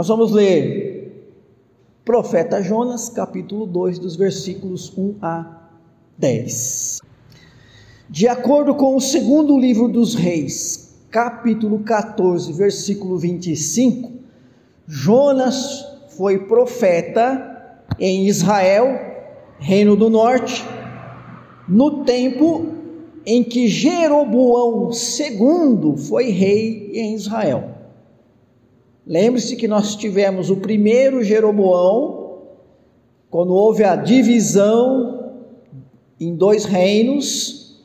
Nós 0.00 0.08
vamos 0.08 0.32
ler 0.32 1.28
Profeta 2.06 2.62
Jonas, 2.62 3.10
capítulo 3.10 3.66
2, 3.66 3.98
dos 3.98 4.16
versículos 4.16 4.90
1 4.96 5.16
a 5.20 5.68
10. 6.16 7.02
De 8.08 8.26
acordo 8.26 8.74
com 8.74 8.96
o 8.96 9.00
segundo 9.02 9.58
livro 9.58 9.88
dos 9.88 10.14
Reis, 10.14 10.96
capítulo 11.10 11.80
14, 11.80 12.50
versículo 12.54 13.18
25, 13.18 14.10
Jonas 14.86 15.84
foi 16.16 16.46
profeta 16.46 17.84
em 17.98 18.26
Israel, 18.26 18.98
reino 19.58 19.96
do 19.96 20.08
norte, 20.08 20.64
no 21.68 22.04
tempo 22.04 22.68
em 23.26 23.44
que 23.44 23.68
Jeroboão 23.68 24.88
II 24.92 25.98
foi 25.98 26.30
rei 26.30 26.90
em 26.94 27.14
Israel. 27.14 27.79
Lembre-se 29.06 29.56
que 29.56 29.66
nós 29.66 29.96
tivemos 29.96 30.50
o 30.50 30.56
primeiro 30.56 31.22
Jeroboão, 31.24 32.38
quando 33.30 33.54
houve 33.54 33.84
a 33.84 33.96
divisão 33.96 35.32
em 36.18 36.34
dois 36.34 36.64
reinos, 36.64 37.80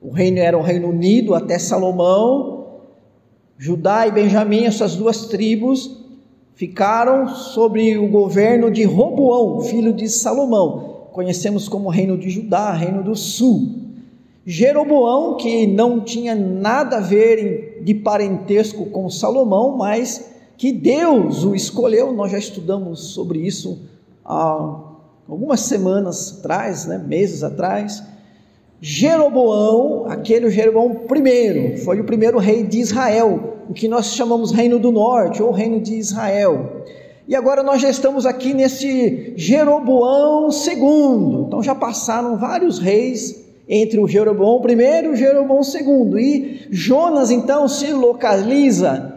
o 0.00 0.10
reino 0.10 0.38
era 0.38 0.56
o 0.56 0.62
Reino 0.62 0.88
Unido 0.88 1.34
até 1.34 1.58
Salomão, 1.58 2.56
Judá 3.58 4.06
e 4.06 4.12
Benjamim, 4.12 4.64
essas 4.64 4.96
duas 4.96 5.26
tribos, 5.26 6.04
ficaram 6.54 7.28
sobre 7.28 7.98
o 7.98 8.08
governo 8.08 8.70
de 8.70 8.84
Roboão, 8.84 9.60
filho 9.62 9.92
de 9.92 10.08
Salomão. 10.08 11.08
Conhecemos 11.12 11.68
como 11.68 11.88
Reino 11.88 12.16
de 12.16 12.30
Judá, 12.30 12.72
Reino 12.72 13.02
do 13.02 13.14
Sul. 13.14 13.86
Jeroboão, 14.44 15.36
que 15.36 15.66
não 15.66 16.00
tinha 16.00 16.34
nada 16.34 16.98
a 16.98 17.00
ver 17.00 17.82
de 17.82 17.94
parentesco 17.94 18.86
com 18.86 19.10
Salomão, 19.10 19.76
mas 19.76 20.35
que 20.56 20.72
Deus 20.72 21.44
o 21.44 21.54
escolheu, 21.54 22.12
nós 22.12 22.32
já 22.32 22.38
estudamos 22.38 23.12
sobre 23.12 23.40
isso 23.40 23.78
há 24.24 24.80
algumas 25.28 25.60
semanas 25.60 26.38
atrás, 26.38 26.86
né, 26.86 26.98
meses 26.98 27.42
atrás. 27.42 28.02
Jeroboão, 28.80 30.06
aquele 30.06 30.50
Jeroboão 30.50 30.94
primeiro, 31.06 31.78
foi 31.78 32.00
o 32.00 32.04
primeiro 32.04 32.38
rei 32.38 32.62
de 32.62 32.78
Israel, 32.78 33.58
o 33.68 33.74
que 33.74 33.88
nós 33.88 34.14
chamamos 34.14 34.52
Reino 34.52 34.78
do 34.78 34.92
Norte 34.92 35.42
ou 35.42 35.50
Reino 35.50 35.80
de 35.80 35.94
Israel. 35.94 36.84
E 37.28 37.34
agora 37.34 37.62
nós 37.62 37.82
já 37.82 37.90
estamos 37.90 38.24
aqui 38.24 38.54
nesse 38.54 39.34
Jeroboão 39.36 40.50
segundo. 40.52 41.46
Então 41.46 41.62
já 41.62 41.74
passaram 41.74 42.36
vários 42.36 42.78
reis 42.78 43.44
entre 43.68 43.98
o 43.98 44.06
Jeroboão 44.06 44.60
primeiro 44.60 45.08
e 45.08 45.10
o 45.12 45.16
Jeroboão 45.16 45.64
segundo. 45.64 46.20
E 46.20 46.68
Jonas 46.70 47.32
então 47.32 47.66
se 47.66 47.92
localiza 47.92 49.15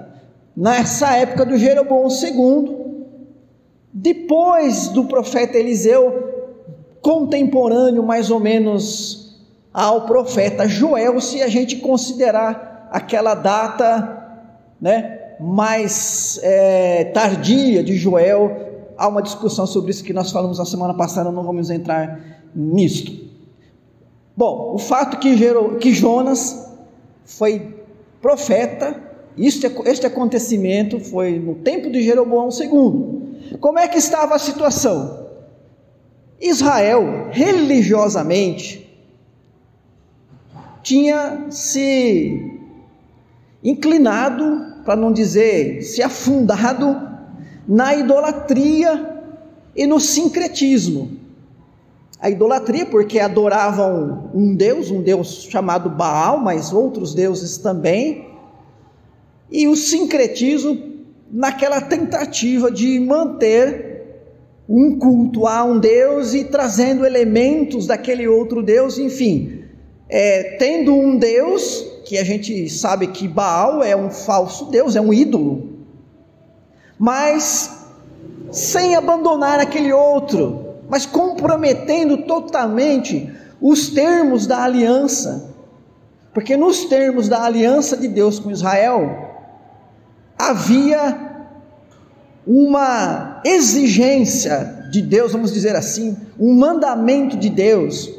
nessa 0.59 1.15
época 1.15 1.45
do 1.45 1.57
Jeroboão 1.57 2.09
II, 2.09 2.75
depois 3.93 4.89
do 4.89 5.05
profeta 5.05 5.57
Eliseu, 5.57 6.57
contemporâneo 7.01 8.03
mais 8.03 8.29
ou 8.29 8.41
menos 8.41 9.39
ao 9.73 10.05
profeta 10.05 10.67
Joel, 10.67 11.21
se 11.21 11.41
a 11.41 11.47
gente 11.47 11.77
considerar 11.77 12.89
aquela 12.91 13.35
data, 13.35 14.43
né, 14.81 15.37
mais 15.39 16.37
é, 16.43 17.05
tardia 17.05 17.81
de 17.81 17.95
Joel, 17.95 18.91
há 18.97 19.07
uma 19.07 19.21
discussão 19.21 19.65
sobre 19.65 19.91
isso 19.91 20.03
que 20.03 20.11
nós 20.11 20.29
falamos 20.29 20.59
na 20.59 20.65
semana 20.65 20.93
passada, 20.93 21.31
não 21.31 21.43
vamos 21.43 21.69
entrar 21.69 22.19
nisto. 22.53 23.29
Bom, 24.35 24.73
o 24.73 24.77
fato 24.77 25.19
que, 25.19 25.37
que 25.79 25.93
Jonas 25.93 26.69
foi 27.23 27.77
profeta 28.21 29.08
este, 29.47 29.67
este 29.85 30.05
acontecimento 30.05 30.99
foi 30.99 31.39
no 31.39 31.55
tempo 31.55 31.89
de 31.89 32.01
Jeroboão 32.01 32.49
II. 32.49 33.57
Como 33.59 33.79
é 33.79 33.87
que 33.87 33.97
estava 33.97 34.35
a 34.35 34.39
situação? 34.39 35.27
Israel, 36.41 37.29
religiosamente, 37.31 38.87
tinha 40.81 41.47
se 41.49 42.59
inclinado, 43.63 44.81
para 44.85 44.95
não 44.95 45.11
dizer 45.11 45.83
se 45.83 46.01
afundado, 46.01 47.09
na 47.67 47.93
idolatria 47.95 49.21
e 49.75 49.85
no 49.85 49.99
sincretismo. 49.99 51.19
A 52.19 52.29
idolatria, 52.29 52.85
porque 52.85 53.19
adoravam 53.19 54.29
um 54.33 54.55
Deus, 54.55 54.91
um 54.91 55.01
Deus 55.01 55.47
chamado 55.49 55.89
Baal, 55.89 56.39
mas 56.39 56.73
outros 56.73 57.13
deuses 57.13 57.57
também, 57.57 58.28
e 59.51 59.67
o 59.67 59.75
sincretismo 59.75 60.89
naquela 61.31 61.81
tentativa 61.81 62.71
de 62.71 62.99
manter 62.99 63.89
um 64.67 64.99
culto 64.99 65.47
a 65.47 65.63
um 65.63 65.79
Deus 65.79 66.33
e 66.33 66.43
trazendo 66.43 67.05
elementos 67.05 67.87
daquele 67.87 68.27
outro 68.27 68.61
Deus, 68.61 68.99
enfim, 68.99 69.63
é, 70.07 70.57
tendo 70.57 70.93
um 70.93 71.17
Deus 71.17 72.01
que 72.05 72.17
a 72.17 72.23
gente 72.23 72.69
sabe 72.69 73.07
que 73.07 73.27
Baal 73.27 73.83
é 73.83 73.95
um 73.95 74.09
falso 74.09 74.65
Deus, 74.65 74.95
é 74.95 75.01
um 75.01 75.13
ídolo, 75.13 75.69
mas 76.97 77.87
sem 78.51 78.95
abandonar 78.95 79.59
aquele 79.59 79.93
outro, 79.93 80.75
mas 80.87 81.05
comprometendo 81.05 82.17
totalmente 82.23 83.31
os 83.61 83.89
termos 83.89 84.47
da 84.47 84.63
aliança, 84.63 85.53
porque 86.33 86.55
nos 86.55 86.85
termos 86.85 87.27
da 87.27 87.43
aliança 87.43 87.97
de 87.97 88.07
Deus 88.07 88.39
com 88.39 88.51
Israel, 88.51 89.28
havia 90.39 91.27
uma 92.47 93.41
exigência 93.45 94.87
de 94.89 95.01
Deus, 95.01 95.33
vamos 95.33 95.53
dizer 95.53 95.75
assim, 95.75 96.17
um 96.39 96.53
mandamento 96.53 97.35
de 97.35 97.49
Deus, 97.49 98.09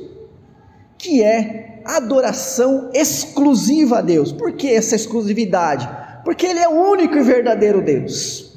que 0.98 1.22
é 1.22 1.80
adoração 1.84 2.90
exclusiva 2.92 3.98
a 3.98 4.02
Deus. 4.02 4.30
Por 4.30 4.52
que 4.52 4.68
essa 4.68 4.94
exclusividade? 4.94 5.88
Porque 6.22 6.46
Ele 6.46 6.58
é 6.58 6.68
o 6.68 6.90
único 6.92 7.16
e 7.16 7.22
verdadeiro 7.22 7.80
Deus. 7.80 8.50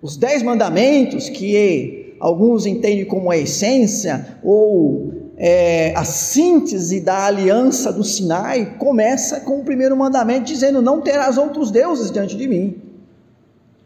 Os 0.00 0.16
dez 0.16 0.42
mandamentos, 0.42 1.28
que 1.28 2.16
alguns 2.18 2.64
entendem 2.64 3.04
como 3.04 3.30
a 3.30 3.36
essência, 3.36 4.38
ou 4.42 5.25
é, 5.36 5.92
a 5.94 6.04
síntese 6.04 7.00
da 7.00 7.26
aliança 7.26 7.92
do 7.92 8.02
Sinai 8.02 8.76
começa 8.78 9.40
com 9.40 9.60
o 9.60 9.64
primeiro 9.64 9.96
mandamento 9.96 10.46
dizendo: 10.46 10.80
Não 10.80 11.02
terás 11.02 11.36
outros 11.36 11.70
deuses 11.70 12.10
diante 12.10 12.36
de 12.36 12.48
mim. 12.48 12.82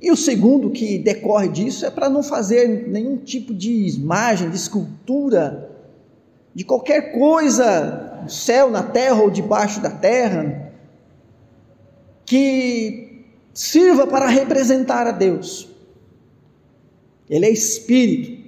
E 0.01 0.11
o 0.11 0.17
segundo 0.17 0.71
que 0.71 0.97
decorre 0.97 1.49
disso 1.49 1.85
é 1.85 1.91
para 1.91 2.09
não 2.09 2.23
fazer 2.23 2.89
nenhum 2.89 3.17
tipo 3.17 3.53
de 3.53 3.71
imagem, 3.89 4.49
de 4.49 4.57
escultura, 4.57 5.71
de 6.55 6.65
qualquer 6.65 7.13
coisa 7.13 8.21
no 8.23 8.31
céu, 8.31 8.71
na 8.71 8.83
terra 8.83 9.21
ou 9.21 9.31
debaixo 9.31 9.81
da 9.81 9.91
terra, 9.91 10.73
que 12.25 13.25
sirva 13.53 14.07
para 14.07 14.29
representar 14.29 15.07
a 15.07 15.13
Deus. 15.13 15.69
Ele 17.29 17.47
é 17.47 17.51
espírito. 17.51 18.40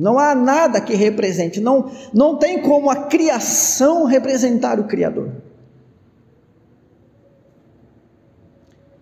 Não 0.00 0.18
há 0.18 0.34
nada 0.34 0.80
que 0.80 0.94
represente, 0.94 1.60
não, 1.60 1.92
não 2.10 2.38
tem 2.38 2.62
como 2.62 2.88
a 2.88 3.04
criação 3.04 4.04
representar 4.04 4.80
o 4.80 4.84
Criador. 4.84 5.30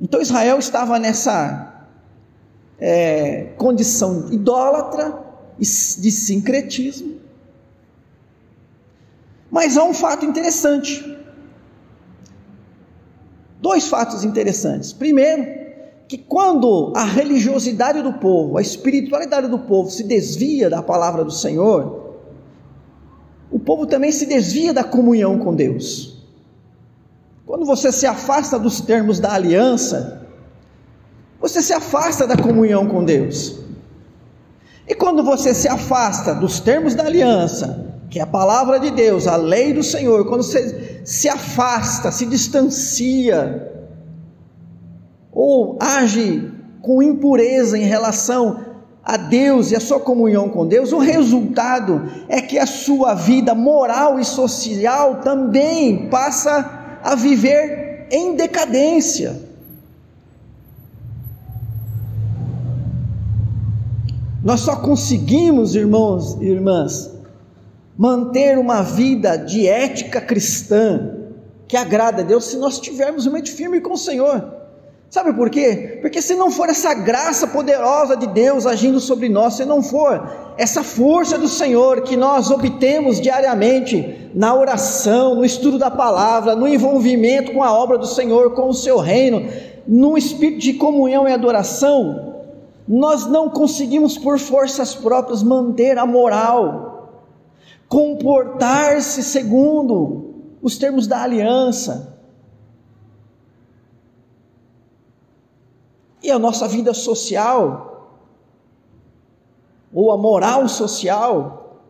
Então 0.00 0.20
Israel 0.20 0.58
estava 0.58 0.98
nessa 0.98 1.86
é, 2.80 3.52
condição 3.56 4.28
idólatra, 4.32 5.26
de 5.56 6.10
sincretismo. 6.10 7.20
Mas 9.50 9.76
há 9.76 9.84
um 9.84 9.94
fato 9.94 10.24
interessante. 10.26 11.16
Dois 13.60 13.86
fatos 13.86 14.24
interessantes. 14.24 14.92
Primeiro, 14.92 15.67
que 16.08 16.16
quando 16.16 16.90
a 16.96 17.04
religiosidade 17.04 18.00
do 18.00 18.14
povo, 18.14 18.56
a 18.56 18.62
espiritualidade 18.62 19.46
do 19.46 19.58
povo 19.58 19.90
se 19.90 20.02
desvia 20.02 20.70
da 20.70 20.82
palavra 20.82 21.22
do 21.22 21.30
Senhor, 21.30 22.16
o 23.50 23.58
povo 23.58 23.86
também 23.86 24.10
se 24.10 24.24
desvia 24.24 24.72
da 24.72 24.82
comunhão 24.82 25.38
com 25.38 25.54
Deus. 25.54 26.16
Quando 27.44 27.66
você 27.66 27.92
se 27.92 28.06
afasta 28.06 28.58
dos 28.58 28.80
termos 28.80 29.20
da 29.20 29.34
aliança, 29.34 30.26
você 31.38 31.60
se 31.60 31.74
afasta 31.74 32.26
da 32.26 32.36
comunhão 32.36 32.88
com 32.88 33.04
Deus. 33.04 33.58
E 34.86 34.94
quando 34.94 35.22
você 35.22 35.52
se 35.52 35.68
afasta 35.68 36.34
dos 36.34 36.58
termos 36.58 36.94
da 36.94 37.04
aliança, 37.04 37.86
que 38.08 38.18
é 38.18 38.22
a 38.22 38.26
palavra 38.26 38.80
de 38.80 38.90
Deus, 38.90 39.26
a 39.26 39.36
lei 39.36 39.74
do 39.74 39.82
Senhor, 39.82 40.26
quando 40.26 40.42
você 40.42 41.02
se 41.04 41.28
afasta, 41.28 42.10
se 42.10 42.24
distancia 42.24 43.77
ou 45.40 45.78
age 45.80 46.50
com 46.82 47.00
impureza 47.00 47.78
em 47.78 47.84
relação 47.84 48.58
a 49.04 49.16
Deus 49.16 49.70
e 49.70 49.76
a 49.76 49.80
sua 49.80 50.00
comunhão 50.00 50.48
com 50.48 50.66
Deus, 50.66 50.92
o 50.92 50.98
resultado 50.98 52.10
é 52.28 52.42
que 52.42 52.58
a 52.58 52.66
sua 52.66 53.14
vida 53.14 53.54
moral 53.54 54.18
e 54.18 54.24
social 54.24 55.20
também 55.20 56.08
passa 56.08 56.98
a 57.04 57.14
viver 57.14 58.08
em 58.10 58.34
decadência. 58.34 59.40
Nós 64.42 64.58
só 64.58 64.74
conseguimos, 64.74 65.76
irmãos 65.76 66.36
e 66.40 66.46
irmãs, 66.46 67.12
manter 67.96 68.58
uma 68.58 68.82
vida 68.82 69.36
de 69.36 69.68
ética 69.68 70.20
cristã 70.20 71.14
que 71.68 71.76
agrada 71.76 72.22
a 72.22 72.24
Deus 72.24 72.46
se 72.46 72.56
nós 72.56 72.80
tivermos 72.80 73.24
uma 73.24 73.34
mente 73.34 73.52
firme 73.52 73.80
com 73.80 73.92
o 73.92 73.96
Senhor. 73.96 74.57
Sabe 75.10 75.32
por 75.32 75.48
quê? 75.48 75.98
Porque 76.02 76.20
se 76.20 76.34
não 76.34 76.50
for 76.50 76.68
essa 76.68 76.92
graça 76.92 77.46
poderosa 77.46 78.14
de 78.14 78.26
Deus 78.26 78.66
agindo 78.66 79.00
sobre 79.00 79.26
nós, 79.30 79.54
se 79.54 79.64
não 79.64 79.82
for 79.82 80.52
essa 80.58 80.82
força 80.82 81.38
do 81.38 81.48
Senhor 81.48 82.02
que 82.02 82.14
nós 82.14 82.50
obtemos 82.50 83.18
diariamente 83.18 84.30
na 84.34 84.54
oração, 84.54 85.36
no 85.36 85.46
estudo 85.46 85.78
da 85.78 85.90
palavra, 85.90 86.54
no 86.54 86.68
envolvimento 86.68 87.52
com 87.52 87.64
a 87.64 87.72
obra 87.72 87.96
do 87.96 88.06
Senhor, 88.06 88.54
com 88.54 88.68
o 88.68 88.74
seu 88.74 88.98
reino, 88.98 89.48
no 89.86 90.18
espírito 90.18 90.60
de 90.60 90.74
comunhão 90.74 91.26
e 91.26 91.32
adoração, 91.32 92.34
nós 92.86 93.26
não 93.26 93.48
conseguimos 93.48 94.18
por 94.18 94.38
forças 94.38 94.94
próprias 94.94 95.42
manter 95.42 95.96
a 95.96 96.04
moral, 96.04 97.24
comportar-se 97.88 99.22
segundo 99.22 100.34
os 100.60 100.76
termos 100.76 101.06
da 101.06 101.22
aliança 101.22 102.17
E 106.28 106.30
a 106.30 106.38
nossa 106.38 106.68
vida 106.68 106.92
social, 106.92 108.20
ou 109.90 110.12
a 110.12 110.18
moral 110.18 110.68
social, 110.68 111.80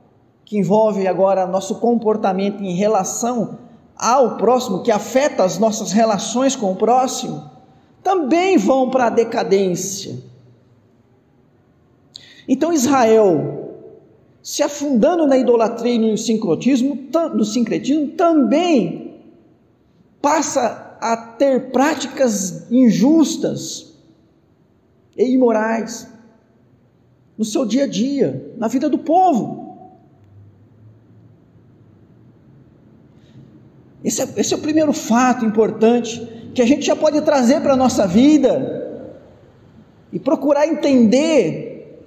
que 0.44 0.56
envolve 0.56 1.08
agora 1.08 1.44
nosso 1.44 1.80
comportamento 1.80 2.62
em 2.62 2.72
relação 2.72 3.58
ao 3.96 4.36
próximo, 4.36 4.84
que 4.84 4.92
afeta 4.92 5.42
as 5.42 5.58
nossas 5.58 5.90
relações 5.90 6.54
com 6.54 6.70
o 6.70 6.76
próximo, 6.76 7.50
também 8.00 8.56
vão 8.56 8.90
para 8.90 9.06
a 9.06 9.10
decadência. 9.10 10.22
Então 12.46 12.72
Israel, 12.72 13.74
se 14.40 14.62
afundando 14.62 15.26
na 15.26 15.36
idolatria 15.36 15.94
e 15.94 15.98
no 15.98 16.16
sincretismo, 16.16 16.96
no 17.34 17.44
sincretismo 17.44 18.12
também 18.12 19.20
passa 20.22 20.96
a 21.00 21.16
ter 21.16 21.72
práticas 21.72 22.70
injustas, 22.70 23.87
e 25.18 25.34
imorais 25.34 26.08
no 27.36 27.44
seu 27.44 27.66
dia 27.66 27.84
a 27.84 27.86
dia, 27.88 28.54
na 28.56 28.68
vida 28.68 28.88
do 28.88 28.98
povo. 28.98 29.66
Esse 34.04 34.22
é, 34.22 34.28
esse 34.36 34.54
é 34.54 34.56
o 34.56 34.60
primeiro 34.60 34.92
fato 34.92 35.44
importante 35.44 36.50
que 36.54 36.62
a 36.62 36.66
gente 36.66 36.86
já 36.86 36.94
pode 36.94 37.20
trazer 37.22 37.60
para 37.60 37.72
a 37.72 37.76
nossa 37.76 38.06
vida 38.06 39.10
e 40.12 40.20
procurar 40.20 40.66
entender 40.66 42.06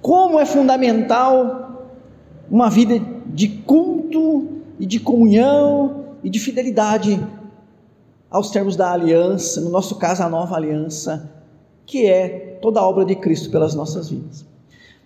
como 0.00 0.38
é 0.38 0.46
fundamental 0.46 1.90
uma 2.48 2.70
vida 2.70 2.98
de 3.26 3.48
culto 3.48 4.62
e 4.78 4.86
de 4.86 4.98
comunhão 4.98 6.16
e 6.22 6.30
de 6.30 6.38
fidelidade 6.38 7.20
aos 8.30 8.50
termos 8.50 8.76
da 8.76 8.92
aliança, 8.92 9.60
no 9.60 9.70
nosso 9.70 9.96
caso, 9.96 10.22
a 10.22 10.28
nova 10.28 10.56
aliança 10.56 11.39
que 11.90 12.06
é 12.06 12.58
toda 12.62 12.78
a 12.78 12.88
obra 12.88 13.04
de 13.04 13.16
Cristo 13.16 13.50
pelas 13.50 13.74
nossas 13.74 14.08
vidas. 14.08 14.46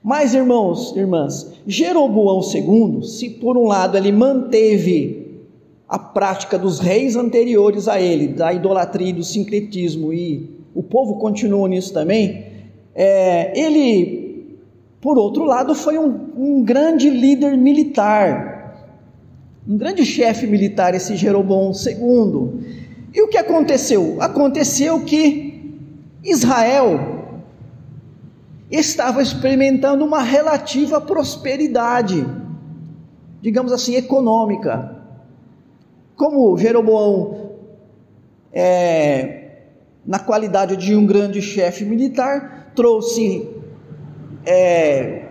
Mas, 0.02 0.34
irmãos, 0.34 0.94
irmãs, 0.94 1.50
Jeroboão 1.66 2.42
II, 2.42 3.02
se 3.02 3.30
por 3.30 3.56
um 3.56 3.64
lado 3.64 3.96
ele 3.96 4.12
manteve 4.12 5.40
a 5.88 5.98
prática 5.98 6.58
dos 6.58 6.80
reis 6.80 7.16
anteriores 7.16 7.88
a 7.88 7.98
ele, 7.98 8.28
da 8.28 8.52
idolatria 8.52 9.08
e 9.08 9.12
do 9.14 9.24
sincretismo, 9.24 10.12
e 10.12 10.50
o 10.74 10.82
povo 10.82 11.14
continua 11.14 11.66
nisso 11.68 11.90
também, 11.94 12.48
é, 12.94 13.58
ele, 13.58 14.58
por 15.00 15.16
outro 15.16 15.44
lado, 15.44 15.74
foi 15.74 15.98
um, 15.98 16.28
um 16.36 16.62
grande 16.62 17.08
líder 17.08 17.56
militar, 17.56 18.76
um 19.66 19.78
grande 19.78 20.04
chefe 20.04 20.46
militar, 20.46 20.94
esse 20.94 21.16
Jeroboão 21.16 21.72
II. 21.72 22.60
E 23.14 23.22
o 23.22 23.28
que 23.28 23.38
aconteceu? 23.38 24.16
Aconteceu 24.20 25.00
que 25.00 25.43
Israel 26.24 26.98
estava 28.70 29.22
experimentando 29.22 30.04
uma 30.04 30.22
relativa 30.22 31.00
prosperidade, 31.00 32.26
digamos 33.42 33.72
assim, 33.72 33.94
econômica. 33.94 35.02
Como 36.16 36.56
Jeroboão, 36.56 37.50
é, 38.52 39.50
na 40.06 40.18
qualidade 40.18 40.76
de 40.76 40.96
um 40.96 41.04
grande 41.04 41.42
chefe 41.42 41.84
militar, 41.84 42.72
trouxe 42.74 43.48
é, 44.46 45.28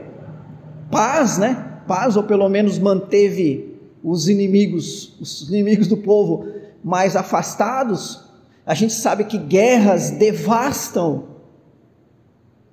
paz, 0.92 1.40
né? 1.40 1.82
Paz, 1.88 2.16
ou 2.16 2.24
pelo 2.24 2.48
menos 2.48 2.78
manteve 2.78 3.80
os 4.04 4.30
inimigos, 4.30 5.18
os 5.20 5.50
inimigos 5.50 5.88
do 5.88 5.98
povo 5.98 6.46
mais 6.84 7.16
afastados, 7.16 8.23
a 8.66 8.74
gente 8.74 8.94
sabe 8.94 9.26
que 9.26 9.38
guerras 9.38 10.12
devastam 10.12 11.28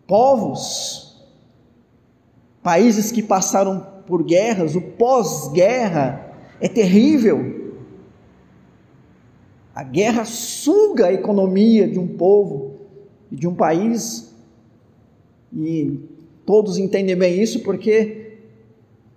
povos, 0.07 1.21
países 2.63 3.11
que 3.11 3.23
passaram 3.23 3.87
por 4.07 4.23
guerras, 4.23 4.75
o 4.75 4.81
pós-guerra 4.81 6.35
é 6.61 6.69
terrível. 6.69 7.73
A 9.75 9.83
guerra 9.83 10.25
suga 10.25 11.07
a 11.07 11.13
economia 11.13 11.89
de 11.89 11.99
um 11.99 12.07
povo 12.07 12.75
e 13.31 13.37
de 13.37 13.47
um 13.47 13.55
país, 13.55 14.35
e 15.53 15.99
todos 16.45 16.79
entendem 16.79 17.17
bem 17.17 17.41
isso 17.41 17.61
porque 17.61 18.39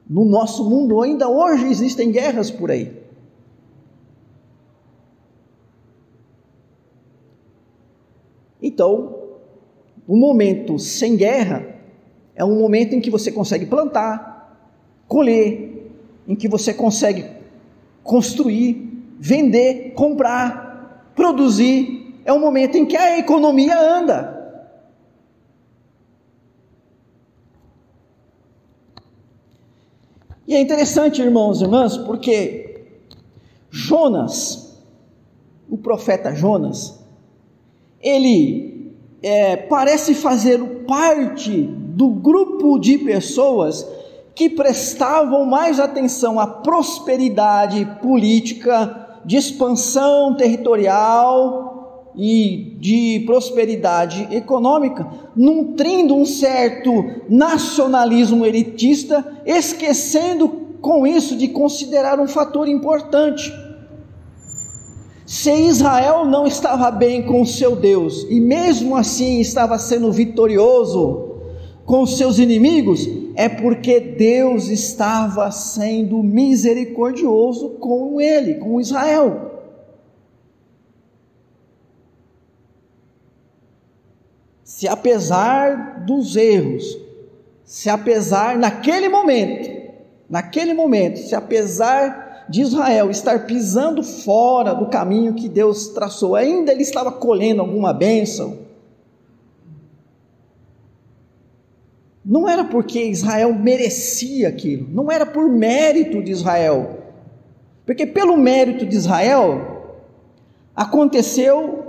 no 0.08 0.26
nosso 0.26 0.68
mundo 0.70 1.02
ainda 1.02 1.28
hoje 1.30 1.66
existem 1.66 2.12
guerras 2.12 2.50
por 2.50 2.72
aí. 2.72 3.03
Então, 8.74 9.16
um 10.10 10.18
momento 10.18 10.80
sem 10.80 11.16
guerra 11.16 11.64
é 12.36 12.44
um 12.44 12.58
momento 12.60 12.96
em 12.96 13.00
que 13.00 13.12
você 13.12 13.32
consegue 13.32 13.68
plantar, 13.68 14.74
colher, 15.08 15.92
em 16.28 16.36
que 16.36 16.48
você 16.48 16.74
consegue 16.74 17.24
construir, 18.04 19.14
vender, 19.20 19.94
comprar, 19.94 21.12
produzir. 21.16 22.20
É 22.26 22.34
um 22.34 22.40
momento 22.40 22.76
em 22.76 22.86
que 22.86 22.98
a 22.98 23.20
economia 23.20 23.80
anda. 23.80 24.34
E 30.48 30.56
é 30.56 30.60
interessante, 30.60 31.22
irmãos 31.22 31.62
e 31.62 31.64
irmãs, 31.64 31.96
porque 31.96 32.88
Jonas, 33.70 34.84
o 35.70 35.78
profeta 35.78 36.34
Jonas, 36.34 37.03
ele 38.04 38.94
é, 39.24 39.56
parece 39.56 40.14
fazer 40.14 40.60
parte 40.86 41.62
do 41.62 42.10
grupo 42.10 42.78
de 42.78 42.98
pessoas 42.98 43.88
que 44.36 44.50
prestavam 44.50 45.46
mais 45.46 45.80
atenção 45.80 46.40
à 46.40 46.46
prosperidade 46.46 47.86
política, 48.02 49.22
de 49.24 49.38
expansão 49.38 50.36
territorial 50.36 52.12
e 52.16 52.76
de 52.80 53.24
prosperidade 53.26 54.28
econômica, 54.32 55.08
nutrindo 55.36 56.16
um 56.16 56.26
certo 56.26 56.92
nacionalismo 57.30 58.46
elitista, 58.46 59.26
esquecendo 59.46 60.50
com 60.82 61.08
isso 61.08 61.38
de 61.38 61.48
considerar 61.48 62.20
um 62.20 62.28
fator 62.28 62.68
importante 62.68 63.52
se 65.34 65.52
Israel 65.52 66.26
não 66.26 66.46
estava 66.46 66.92
bem 66.92 67.24
com 67.24 67.42
o 67.42 67.46
seu 67.46 67.76
Deus 67.76 68.24
e 68.30 68.40
mesmo 68.40 68.96
assim 68.96 69.40
estava 69.40 69.80
sendo 69.80 70.12
vitorioso 70.12 71.40
com 71.88 72.06
seus 72.06 72.38
inimigos, 72.38 73.10
é 73.34 73.50
porque 73.50 74.00
Deus 74.00 74.68
estava 74.68 75.50
sendo 75.50 76.22
misericordioso 76.22 77.72
com 77.80 78.22
ele, 78.22 78.60
com 78.60 78.80
Israel. 78.80 79.64
Se 84.64 84.88
apesar 84.88 86.06
dos 86.06 86.36
erros, 86.36 86.96
se 87.66 87.90
apesar 87.90 88.56
naquele 88.56 89.10
momento, 89.10 89.94
naquele 90.30 90.76
momento, 90.76 91.18
se 91.18 91.34
apesar 91.34 92.23
de 92.50 92.62
Israel 92.62 93.10
estar 93.10 93.46
pisando 93.46 94.04
fora 94.04 94.74
do 94.74 94.88
caminho 94.88 95.34
que 95.34 95.48
Deus 95.48 95.88
traçou, 95.90 96.36
ainda 96.36 96.72
ele 96.72 96.82
estava 96.82 97.12
colhendo 97.12 97.62
alguma 97.62 97.94
bênção, 97.94 98.60
não 102.26 102.48
era 102.48 102.64
porque 102.64 103.04
Israel 103.04 103.54
merecia 103.54 104.48
aquilo, 104.48 104.88
não 104.90 105.12
era 105.12 105.26
por 105.26 105.50
mérito 105.50 106.24
de 106.24 106.32
Israel, 106.32 107.00
porque 107.86 108.06
pelo 108.06 108.38
mérito 108.38 108.86
de 108.86 108.96
Israel 108.96 109.98
aconteceu 110.76 111.84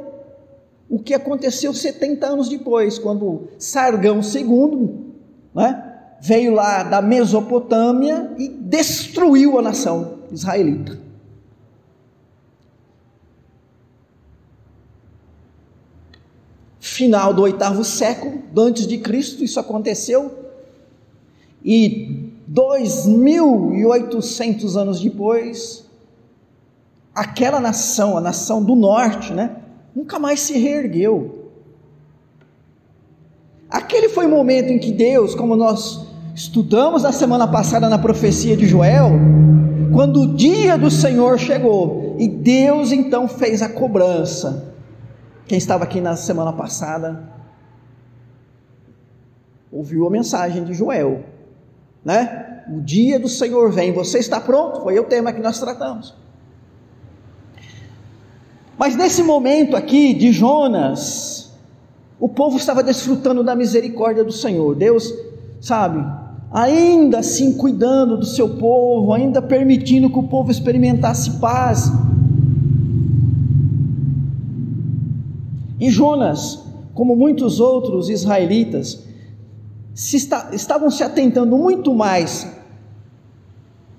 o 0.88 0.98
que 0.98 1.14
aconteceu 1.14 1.72
70 1.72 2.26
anos 2.26 2.48
depois, 2.48 2.98
quando 2.98 3.48
Sargão 3.58 4.20
II 4.20 5.14
né? 5.54 5.92
veio 6.20 6.52
lá 6.52 6.82
da 6.82 7.00
Mesopotâmia 7.00 8.32
e 8.38 8.48
destruiu 8.48 9.58
a 9.58 9.62
nação 9.62 10.23
israelita. 10.34 11.00
Final 16.80 17.32
do 17.32 17.42
oitavo 17.42 17.82
século, 17.82 18.42
antes 18.56 18.86
de 18.86 18.98
Cristo, 18.98 19.42
isso 19.42 19.58
aconteceu, 19.58 20.44
e 21.64 22.30
2.800 22.52 24.76
anos 24.76 25.00
depois, 25.00 25.86
aquela 27.14 27.58
nação, 27.58 28.18
a 28.18 28.20
nação 28.20 28.62
do 28.62 28.76
norte, 28.76 29.32
né, 29.32 29.56
nunca 29.94 30.18
mais 30.18 30.40
se 30.40 30.58
reergueu. 30.58 31.48
Aquele 33.70 34.08
foi 34.08 34.26
o 34.26 34.30
momento 34.30 34.70
em 34.70 34.78
que 34.78 34.92
Deus, 34.92 35.34
como 35.34 35.56
nós 35.56 36.06
Estudamos 36.34 37.04
na 37.04 37.12
semana 37.12 37.46
passada 37.46 37.88
na 37.88 37.96
profecia 37.96 38.56
de 38.56 38.66
Joel, 38.66 39.12
quando 39.92 40.22
o 40.22 40.34
dia 40.34 40.76
do 40.76 40.90
Senhor 40.90 41.38
chegou 41.38 42.16
e 42.18 42.26
Deus 42.26 42.90
então 42.90 43.28
fez 43.28 43.62
a 43.62 43.68
cobrança. 43.68 44.74
Quem 45.46 45.56
estava 45.56 45.84
aqui 45.84 46.00
na 46.00 46.16
semana 46.16 46.52
passada 46.52 47.32
ouviu 49.70 50.08
a 50.08 50.10
mensagem 50.10 50.64
de 50.64 50.74
Joel, 50.74 51.24
né? 52.04 52.64
O 52.68 52.80
dia 52.80 53.20
do 53.20 53.28
Senhor 53.28 53.70
vem, 53.70 53.92
você 53.92 54.18
está 54.18 54.40
pronto? 54.40 54.80
Foi 54.80 54.98
o 54.98 55.04
tema 55.04 55.32
que 55.32 55.40
nós 55.40 55.60
tratamos. 55.60 56.16
Mas 58.76 58.96
nesse 58.96 59.22
momento 59.22 59.76
aqui 59.76 60.12
de 60.12 60.32
Jonas, 60.32 61.52
o 62.18 62.28
povo 62.28 62.56
estava 62.56 62.82
desfrutando 62.82 63.44
da 63.44 63.54
misericórdia 63.54 64.24
do 64.24 64.32
Senhor. 64.32 64.74
Deus, 64.74 65.12
sabe, 65.60 66.23
ainda 66.54 67.18
assim 67.18 67.54
cuidando 67.54 68.16
do 68.16 68.24
seu 68.24 68.48
povo, 68.50 69.12
ainda 69.12 69.42
permitindo 69.42 70.08
que 70.08 70.18
o 70.20 70.22
povo 70.22 70.52
experimentasse 70.52 71.32
paz. 71.40 71.90
E 75.80 75.90
Jonas, 75.90 76.64
como 76.94 77.16
muitos 77.16 77.58
outros 77.58 78.08
israelitas, 78.08 79.02
se 79.92 80.16
está, 80.16 80.50
estavam 80.52 80.92
se 80.92 81.02
atentando 81.02 81.56
muito 81.56 81.92
mais 81.92 82.48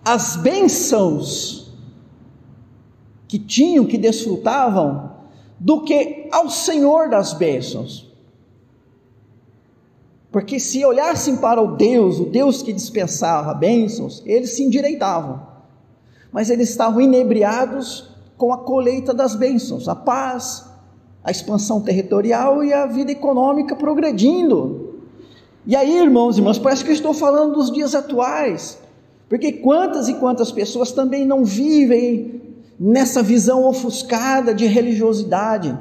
às 0.06 0.38
bênçãos 0.38 1.74
que 3.28 3.38
tinham, 3.38 3.86
que 3.86 3.98
desfrutavam, 3.98 5.12
do 5.60 5.82
que 5.82 6.30
ao 6.32 6.50
Senhor 6.50 7.10
das 7.10 7.34
bênçãos. 7.34 8.15
Porque 10.36 10.60
se 10.60 10.84
olhassem 10.84 11.38
para 11.38 11.62
o 11.62 11.78
Deus, 11.78 12.20
o 12.20 12.26
Deus 12.26 12.62
que 12.62 12.74
dispensava 12.74 13.54
bênçãos, 13.54 14.22
eles 14.26 14.50
se 14.50 14.64
endireitavam. 14.64 15.40
Mas 16.30 16.50
eles 16.50 16.70
estavam 16.70 17.00
inebriados 17.00 18.10
com 18.36 18.52
a 18.52 18.58
colheita 18.58 19.14
das 19.14 19.34
bênçãos, 19.34 19.88
a 19.88 19.96
paz, 19.96 20.66
a 21.24 21.32
expansão 21.32 21.80
territorial 21.80 22.62
e 22.66 22.74
a 22.74 22.86
vida 22.86 23.14
econômica 23.14 23.78
progredindo. 23.78 25.00
E 25.66 25.74
aí, 25.74 26.00
irmãos 26.00 26.36
e 26.36 26.42
irmãs, 26.42 26.60
parece 26.60 26.84
que 26.84 26.90
eu 26.90 26.96
estou 26.96 27.14
falando 27.14 27.54
dos 27.54 27.72
dias 27.72 27.96
atuais. 27.96 28.78
Porque 29.30 29.54
quantas 29.54 30.10
e 30.10 30.16
quantas 30.16 30.52
pessoas 30.52 30.92
também 30.92 31.26
não 31.26 31.46
vivem 31.46 32.42
nessa 32.78 33.24
visão 33.24 33.64
ofuscada 33.64 34.54
de 34.54 34.66
religiosidade, 34.66 35.80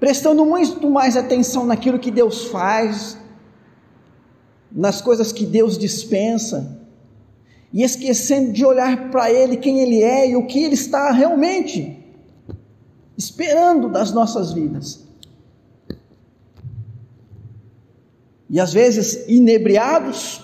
prestando 0.00 0.44
muito 0.44 0.90
mais 0.90 1.16
atenção 1.16 1.64
naquilo 1.64 2.00
que 2.00 2.10
Deus 2.10 2.46
faz, 2.46 3.16
nas 4.70 5.00
coisas 5.00 5.32
que 5.32 5.46
Deus 5.46 5.78
dispensa, 5.78 6.76
e 7.72 7.82
esquecendo 7.82 8.52
de 8.52 8.64
olhar 8.64 9.10
para 9.10 9.30
Ele, 9.30 9.56
quem 9.56 9.80
Ele 9.80 10.02
é 10.02 10.30
e 10.30 10.36
o 10.36 10.46
que 10.46 10.62
Ele 10.62 10.74
está 10.74 11.10
realmente 11.10 11.96
esperando 13.18 13.88
das 13.88 14.12
nossas 14.12 14.52
vidas. 14.52 15.04
E 18.48 18.60
às 18.60 18.72
vezes, 18.72 19.24
inebriados 19.28 20.42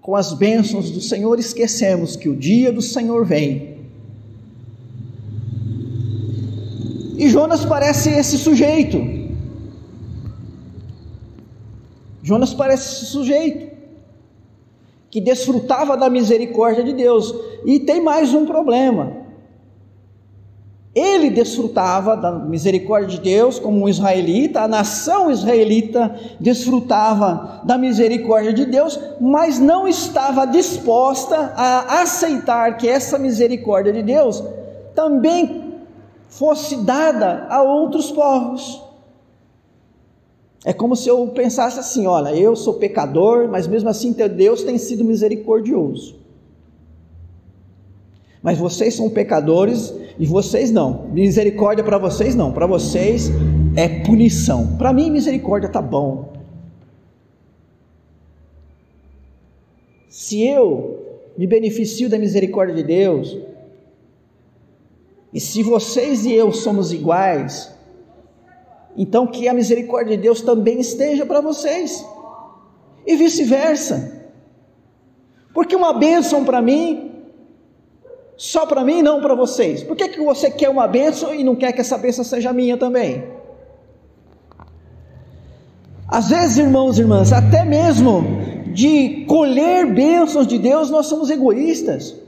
com 0.00 0.16
as 0.16 0.32
bênçãos 0.32 0.90
do 0.90 1.00
Senhor, 1.00 1.38
esquecemos 1.38 2.16
que 2.16 2.28
o 2.28 2.36
dia 2.36 2.72
do 2.72 2.82
Senhor 2.82 3.24
vem. 3.24 3.78
E 7.16 7.28
Jonas 7.28 7.64
parece 7.64 8.10
esse 8.10 8.38
sujeito 8.38 9.23
Jonas 12.24 12.54
parece 12.54 12.94
esse 12.94 13.12
sujeito 13.12 13.76
que 15.10 15.20
desfrutava 15.20 15.94
da 15.94 16.08
misericórdia 16.08 16.82
de 16.82 16.94
Deus. 16.94 17.34
E 17.66 17.78
tem 17.80 18.00
mais 18.00 18.32
um 18.32 18.46
problema. 18.46 19.12
Ele 20.94 21.28
desfrutava 21.28 22.16
da 22.16 22.32
misericórdia 22.32 23.08
de 23.10 23.20
Deus 23.20 23.58
como 23.58 23.82
um 23.82 23.88
israelita, 23.88 24.62
a 24.62 24.68
nação 24.68 25.30
israelita 25.30 26.18
desfrutava 26.40 27.60
da 27.62 27.76
misericórdia 27.76 28.54
de 28.54 28.64
Deus, 28.64 28.98
mas 29.20 29.58
não 29.58 29.86
estava 29.86 30.46
disposta 30.46 31.52
a 31.54 32.00
aceitar 32.00 32.78
que 32.78 32.88
essa 32.88 33.18
misericórdia 33.18 33.92
de 33.92 34.02
Deus 34.02 34.42
também 34.94 35.74
fosse 36.28 36.76
dada 36.76 37.46
a 37.50 37.60
outros 37.62 38.10
povos. 38.10 38.82
É 40.64 40.72
como 40.72 40.96
se 40.96 41.08
eu 41.08 41.26
pensasse 41.28 41.78
assim: 41.78 42.06
olha, 42.06 42.34
eu 42.34 42.56
sou 42.56 42.74
pecador, 42.74 43.48
mas 43.48 43.66
mesmo 43.66 43.88
assim 43.88 44.12
Deus 44.12 44.62
tem 44.62 44.78
sido 44.78 45.04
misericordioso. 45.04 46.16
Mas 48.42 48.58
vocês 48.58 48.94
são 48.94 49.08
pecadores 49.10 49.94
e 50.18 50.26
vocês 50.26 50.70
não. 50.70 51.06
Misericórdia 51.08 51.84
para 51.84 51.98
vocês 51.98 52.34
não. 52.34 52.52
Para 52.52 52.66
vocês 52.66 53.30
é 53.76 53.88
punição. 54.04 54.76
Para 54.76 54.92
mim, 54.92 55.10
misericórdia 55.10 55.68
tá 55.68 55.80
bom. 55.80 56.32
Se 60.08 60.42
eu 60.42 61.22
me 61.36 61.46
beneficio 61.46 62.08
da 62.08 62.18
misericórdia 62.18 62.74
de 62.74 62.82
Deus, 62.82 63.36
e 65.32 65.40
se 65.40 65.62
vocês 65.62 66.24
e 66.24 66.32
eu 66.32 66.52
somos 66.52 66.92
iguais, 66.92 67.74
então 68.96 69.26
que 69.26 69.48
a 69.48 69.54
misericórdia 69.54 70.16
de 70.16 70.22
Deus 70.22 70.40
também 70.40 70.80
esteja 70.80 71.26
para 71.26 71.40
vocês, 71.40 72.04
e 73.06 73.16
vice-versa. 73.16 74.22
Porque 75.52 75.76
uma 75.76 75.92
bênção 75.92 76.44
para 76.44 76.60
mim, 76.60 77.12
só 78.36 78.66
para 78.66 78.84
mim, 78.84 79.02
não 79.02 79.20
para 79.20 79.34
vocês. 79.34 79.82
Por 79.82 79.96
que, 79.96 80.08
que 80.08 80.20
você 80.20 80.50
quer 80.50 80.68
uma 80.68 80.88
bênção 80.88 81.34
e 81.34 81.44
não 81.44 81.54
quer 81.54 81.72
que 81.72 81.80
essa 81.80 81.96
bênção 81.96 82.24
seja 82.24 82.52
minha 82.52 82.76
também? 82.76 83.24
Às 86.08 86.28
vezes, 86.28 86.58
irmãos 86.58 86.98
e 86.98 87.02
irmãs, 87.02 87.32
até 87.32 87.64
mesmo 87.64 88.24
de 88.72 89.24
colher 89.26 89.86
bênçãos 89.86 90.46
de 90.46 90.58
Deus, 90.58 90.90
nós 90.90 91.06
somos 91.06 91.30
egoístas. 91.30 92.23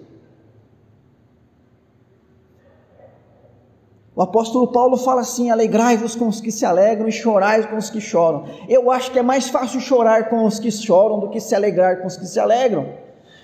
O 4.16 4.22
apóstolo 4.22 4.68
Paulo 4.68 4.96
fala 4.96 5.20
assim: 5.20 5.50
alegrai-vos 5.50 6.16
com 6.16 6.26
os 6.26 6.40
que 6.40 6.50
se 6.50 6.64
alegram 6.64 7.06
e 7.06 7.12
chorai 7.12 7.68
com 7.68 7.76
os 7.76 7.90
que 7.90 8.00
choram. 8.00 8.44
Eu 8.66 8.90
acho 8.90 9.12
que 9.12 9.18
é 9.18 9.22
mais 9.22 9.50
fácil 9.50 9.78
chorar 9.78 10.30
com 10.30 10.46
os 10.46 10.58
que 10.58 10.72
choram 10.72 11.20
do 11.20 11.28
que 11.28 11.38
se 11.38 11.54
alegrar 11.54 12.00
com 12.00 12.06
os 12.06 12.16
que 12.16 12.26
se 12.26 12.40
alegram. 12.40 12.88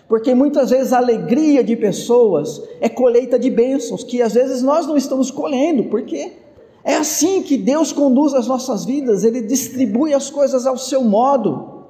Porque 0.09 0.35
muitas 0.35 0.71
vezes 0.71 0.95
a 0.95 0.99
alegria 0.99 1.63
de 1.63 1.77
pessoas 1.77 2.63
é 2.81 2.89
colheita 2.89 3.39
de 3.39 3.51
bênçãos 3.51 4.03
que 4.03 4.23
às 4.23 4.33
vezes 4.33 4.63
nós 4.63 4.87
não 4.87 4.97
estamos 4.97 5.31
colhendo, 5.31 5.85
porque 5.85 6.33
é 6.83 6.95
assim 6.95 7.43
que 7.43 7.59
Deus 7.59 7.93
conduz 7.93 8.33
as 8.33 8.47
nossas 8.47 8.87
vidas, 8.87 9.25
Ele 9.25 9.43
distribui 9.43 10.15
as 10.15 10.31
coisas 10.31 10.67
ao 10.67 10.79
seu 10.79 11.05
modo. 11.05 11.85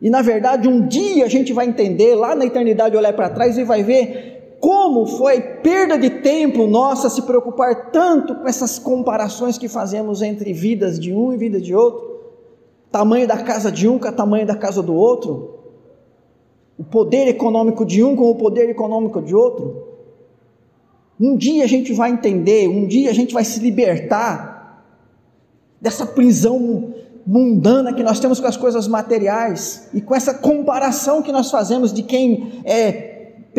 E 0.00 0.08
na 0.08 0.22
verdade, 0.22 0.66
um 0.66 0.86
dia 0.86 1.26
a 1.26 1.28
gente 1.28 1.52
vai 1.52 1.66
entender, 1.66 2.14
lá 2.14 2.34
na 2.34 2.46
eternidade, 2.46 2.96
olhar 2.96 3.12
para 3.12 3.28
trás 3.28 3.58
e 3.58 3.64
vai 3.64 3.82
ver 3.82 4.29
como 4.60 5.06
foi 5.06 5.40
perda 5.40 5.98
de 5.98 6.10
tempo 6.10 6.66
nossa 6.66 7.08
se 7.08 7.22
preocupar 7.22 7.90
tanto 7.90 8.34
com 8.34 8.46
essas 8.46 8.78
comparações 8.78 9.56
que 9.56 9.68
fazemos 9.68 10.20
entre 10.20 10.52
vidas 10.52 11.00
de 11.00 11.14
um 11.14 11.32
e 11.32 11.38
vida 11.38 11.58
de 11.58 11.74
outro? 11.74 12.20
Tamanho 12.92 13.26
da 13.26 13.38
casa 13.38 13.72
de 13.72 13.88
um 13.88 13.98
com 13.98 14.06
o 14.06 14.12
tamanho 14.12 14.46
da 14.46 14.54
casa 14.54 14.82
do 14.82 14.94
outro? 14.94 15.54
O 16.78 16.84
poder 16.84 17.26
econômico 17.26 17.86
de 17.86 18.04
um 18.04 18.14
com 18.14 18.30
o 18.30 18.34
poder 18.34 18.68
econômico 18.68 19.22
de 19.22 19.34
outro? 19.34 19.88
Um 21.18 21.36
dia 21.36 21.64
a 21.64 21.66
gente 21.66 21.94
vai 21.94 22.10
entender, 22.10 22.68
um 22.68 22.86
dia 22.86 23.08
a 23.10 23.14
gente 23.14 23.32
vai 23.32 23.44
se 23.44 23.60
libertar 23.60 24.84
dessa 25.80 26.04
prisão 26.04 26.92
mundana 27.26 27.94
que 27.94 28.02
nós 28.02 28.20
temos 28.20 28.40
com 28.40 28.46
as 28.46 28.56
coisas 28.58 28.86
materiais 28.86 29.88
e 29.94 30.02
com 30.02 30.14
essa 30.14 30.34
comparação 30.34 31.22
que 31.22 31.32
nós 31.32 31.50
fazemos 31.50 31.92
de 31.92 32.02
quem 32.02 32.60
é 32.64 33.09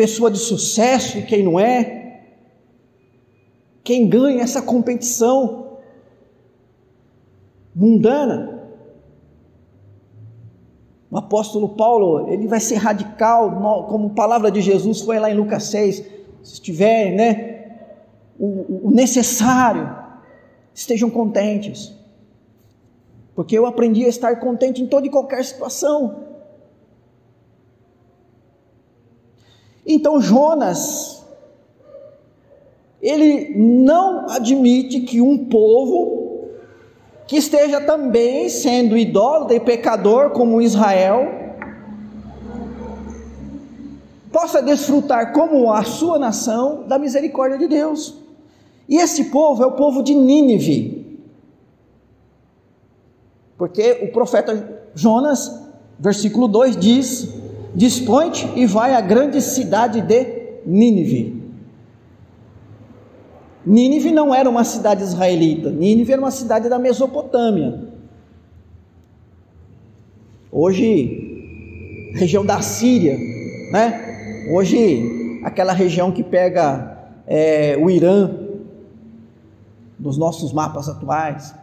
pessoa 0.02 0.28
de 0.32 0.38
sucesso 0.38 1.16
e 1.16 1.22
quem 1.22 1.44
não 1.44 1.60
é, 1.60 2.22
quem 3.84 4.08
ganha 4.08 4.42
essa 4.42 4.60
competição 4.60 5.78
mundana. 7.72 8.64
O 11.08 11.16
apóstolo 11.16 11.68
Paulo, 11.68 12.28
ele 12.28 12.48
vai 12.48 12.58
ser 12.58 12.78
radical, 12.78 13.86
como 13.88 14.10
palavra 14.10 14.50
de 14.50 14.60
Jesus 14.60 15.02
foi 15.02 15.20
lá 15.20 15.30
em 15.30 15.36
Lucas 15.36 15.66
6. 15.66 16.04
Se 16.42 16.60
tiver, 16.60 17.12
né, 17.12 17.76
o, 18.36 18.88
o 18.88 18.90
necessário, 18.90 19.88
estejam 20.74 21.08
contentes. 21.08 21.94
Porque 23.36 23.56
eu 23.56 23.66
aprendi 23.66 24.04
a 24.04 24.08
estar 24.08 24.34
contente 24.40 24.82
em 24.82 24.88
toda 24.88 25.06
e 25.06 25.10
qualquer 25.10 25.44
situação. 25.44 26.31
Então 29.86 30.20
Jonas, 30.20 31.24
ele 33.00 33.54
não 33.56 34.28
admite 34.30 35.00
que 35.00 35.20
um 35.20 35.46
povo 35.46 36.22
que 37.26 37.36
esteja 37.36 37.80
também 37.80 38.48
sendo 38.48 38.96
idólatra 38.96 39.56
e 39.56 39.60
pecador 39.60 40.30
como 40.30 40.60
Israel, 40.60 41.42
possa 44.30 44.62
desfrutar 44.62 45.32
como 45.32 45.72
a 45.72 45.84
sua 45.84 46.18
nação 46.18 46.84
da 46.86 46.98
misericórdia 46.98 47.58
de 47.58 47.68
Deus. 47.68 48.18
E 48.88 48.96
esse 48.96 49.24
povo 49.24 49.62
é 49.62 49.66
o 49.66 49.72
povo 49.72 50.02
de 50.02 50.14
Nínive. 50.14 51.20
Porque 53.56 54.00
o 54.02 54.12
profeta 54.12 54.82
Jonas, 54.94 55.60
versículo 55.98 56.48
2 56.48 56.76
diz: 56.76 57.28
Dispõe-te 57.74 58.46
e 58.56 58.66
vai 58.66 58.94
à 58.94 59.00
grande 59.00 59.40
cidade 59.40 60.00
de 60.00 60.42
Nínive. 60.66 61.42
Nínive 63.64 64.10
não 64.10 64.34
era 64.34 64.48
uma 64.50 64.64
cidade 64.64 65.02
israelita, 65.02 65.70
Nínive 65.70 66.12
era 66.12 66.20
uma 66.20 66.30
cidade 66.30 66.68
da 66.68 66.78
Mesopotâmia. 66.78 67.92
Hoje, 70.50 72.12
região 72.14 72.44
da 72.44 72.60
Síria, 72.60 73.16
né? 73.72 74.48
Hoje, 74.50 75.40
aquela 75.44 75.72
região 75.72 76.12
que 76.12 76.22
pega 76.22 76.98
é, 77.26 77.76
o 77.80 77.88
Irã, 77.88 78.30
nos 79.98 80.18
nossos 80.18 80.52
mapas 80.52 80.88
atuais, 80.88 81.54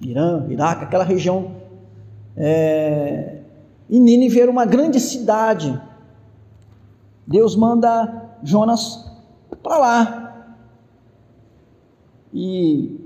Irã, 0.00 0.46
Iraque, 0.48 0.84
aquela 0.84 1.04
região. 1.04 1.52
É, 2.36 3.39
e 3.90 3.98
Nínive 3.98 4.40
era 4.40 4.50
uma 4.50 4.64
grande 4.64 5.00
cidade. 5.00 5.78
Deus 7.26 7.56
manda 7.56 8.30
Jonas 8.42 9.04
para 9.62 9.76
lá. 9.76 10.46
E 12.32 12.96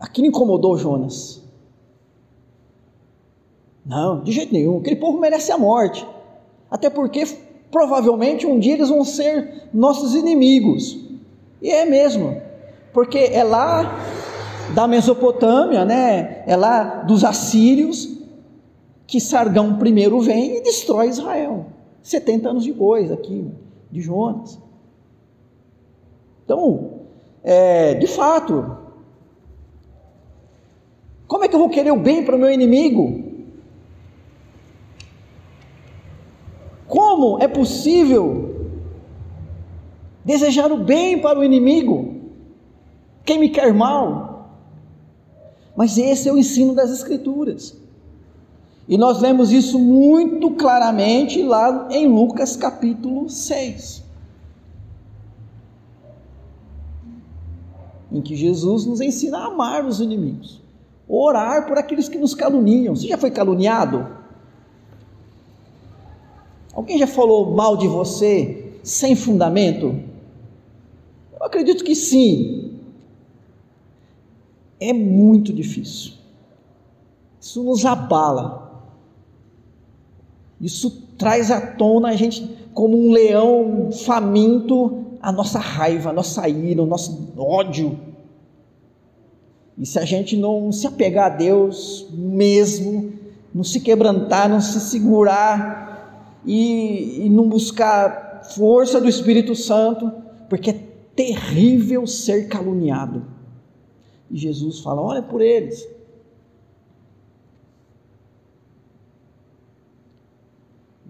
aquilo 0.00 0.26
incomodou 0.26 0.78
Jonas. 0.78 1.42
Não, 3.84 4.22
de 4.22 4.32
jeito 4.32 4.52
nenhum. 4.52 4.78
Aquele 4.78 4.96
povo 4.96 5.20
merece 5.20 5.52
a 5.52 5.58
morte. 5.58 6.06
Até 6.70 6.88
porque 6.88 7.24
provavelmente 7.70 8.46
um 8.46 8.58
dia 8.58 8.72
eles 8.72 8.88
vão 8.88 9.04
ser 9.04 9.68
nossos 9.74 10.14
inimigos. 10.14 10.98
E 11.60 11.70
é 11.70 11.84
mesmo 11.84 12.40
porque 12.92 13.18
é 13.18 13.42
lá 13.42 13.98
da 14.74 14.86
Mesopotâmia, 14.86 15.84
né? 15.84 16.42
É 16.46 16.56
lá 16.56 17.02
dos 17.02 17.24
assírios 17.24 18.11
que 19.12 19.20
Sargão 19.20 19.76
primeiro 19.76 20.22
vem 20.22 20.56
e 20.56 20.62
destrói 20.62 21.08
Israel. 21.08 21.66
70 22.02 22.48
anos 22.48 22.64
depois 22.64 23.12
aqui 23.12 23.46
de 23.90 24.00
Jonas. 24.00 24.58
Então, 26.42 27.02
é, 27.44 27.92
de 27.92 28.06
fato, 28.06 28.74
como 31.28 31.44
é 31.44 31.48
que 31.48 31.54
eu 31.54 31.58
vou 31.58 31.68
querer 31.68 31.90
o 31.90 32.00
bem 32.00 32.24
para 32.24 32.36
o 32.36 32.38
meu 32.38 32.50
inimigo? 32.50 33.22
Como 36.88 37.38
é 37.38 37.46
possível 37.46 38.70
desejar 40.24 40.72
o 40.72 40.78
bem 40.78 41.20
para 41.20 41.38
o 41.38 41.44
inimigo? 41.44 42.14
Quem 43.26 43.38
me 43.38 43.50
quer 43.50 43.74
mal? 43.74 44.56
Mas 45.76 45.98
esse 45.98 46.30
é 46.30 46.32
o 46.32 46.38
ensino 46.38 46.74
das 46.74 46.90
Escrituras. 46.90 47.81
E 48.88 48.98
nós 48.98 49.20
lemos 49.20 49.52
isso 49.52 49.78
muito 49.78 50.50
claramente 50.52 51.42
lá 51.42 51.88
em 51.90 52.08
Lucas 52.08 52.56
capítulo 52.56 53.28
6. 53.28 54.02
Em 58.10 58.20
que 58.20 58.36
Jesus 58.36 58.84
nos 58.84 59.00
ensina 59.00 59.38
a 59.38 59.46
amar 59.46 59.86
os 59.86 60.00
inimigos, 60.00 60.60
orar 61.08 61.66
por 61.66 61.78
aqueles 61.78 62.08
que 62.08 62.18
nos 62.18 62.34
caluniam. 62.34 62.94
Você 62.94 63.06
já 63.06 63.16
foi 63.16 63.30
caluniado? 63.30 64.06
Alguém 66.74 66.98
já 66.98 67.06
falou 67.06 67.54
mal 67.54 67.76
de 67.76 67.86
você 67.86 68.74
sem 68.82 69.14
fundamento? 69.14 69.94
Eu 71.38 71.46
acredito 71.46 71.84
que 71.84 71.94
sim, 71.94 72.80
é 74.80 74.92
muito 74.92 75.52
difícil. 75.52 76.14
Isso 77.40 77.62
nos 77.62 77.84
abala. 77.84 78.61
Isso 80.62 81.08
traz 81.18 81.50
à 81.50 81.60
tona 81.60 82.10
a 82.10 82.16
gente 82.16 82.48
como 82.72 82.96
um 82.96 83.10
leão 83.10 83.90
faminto 83.92 85.02
a 85.20 85.32
nossa 85.32 85.58
raiva, 85.58 86.10
a 86.10 86.12
nossa 86.12 86.48
ira, 86.48 86.82
o 86.82 86.86
nosso 86.86 87.32
ódio. 87.36 87.98
E 89.76 89.84
se 89.84 89.98
a 89.98 90.04
gente 90.04 90.36
não 90.36 90.70
se 90.70 90.86
apegar 90.86 91.26
a 91.26 91.36
Deus 91.36 92.06
mesmo, 92.10 93.12
não 93.52 93.64
se 93.64 93.80
quebrantar, 93.80 94.48
não 94.48 94.60
se 94.60 94.80
segurar 94.80 96.40
e, 96.46 97.26
e 97.26 97.28
não 97.28 97.48
buscar 97.48 98.42
força 98.56 99.00
do 99.00 99.08
Espírito 99.08 99.54
Santo, 99.54 100.10
porque 100.48 100.70
é 100.70 100.80
terrível 101.14 102.06
ser 102.06 102.48
caluniado. 102.48 103.24
E 104.30 104.38
Jesus 104.38 104.80
fala: 104.80 105.00
olha 105.00 105.22
por 105.22 105.40
eles. 105.40 105.86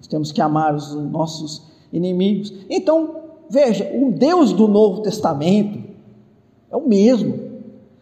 Nós 0.03 0.09
temos 0.09 0.33
que 0.33 0.41
amar 0.41 0.75
os 0.75 0.93
nossos 0.97 1.63
inimigos. 1.93 2.53
Então, 2.69 3.23
veja, 3.49 3.89
o 3.95 4.11
Deus 4.11 4.53
do 4.53 4.67
Novo 4.67 5.01
Testamento 5.01 5.79
é 6.69 6.77
o 6.77 6.89
mesmo. 6.89 7.39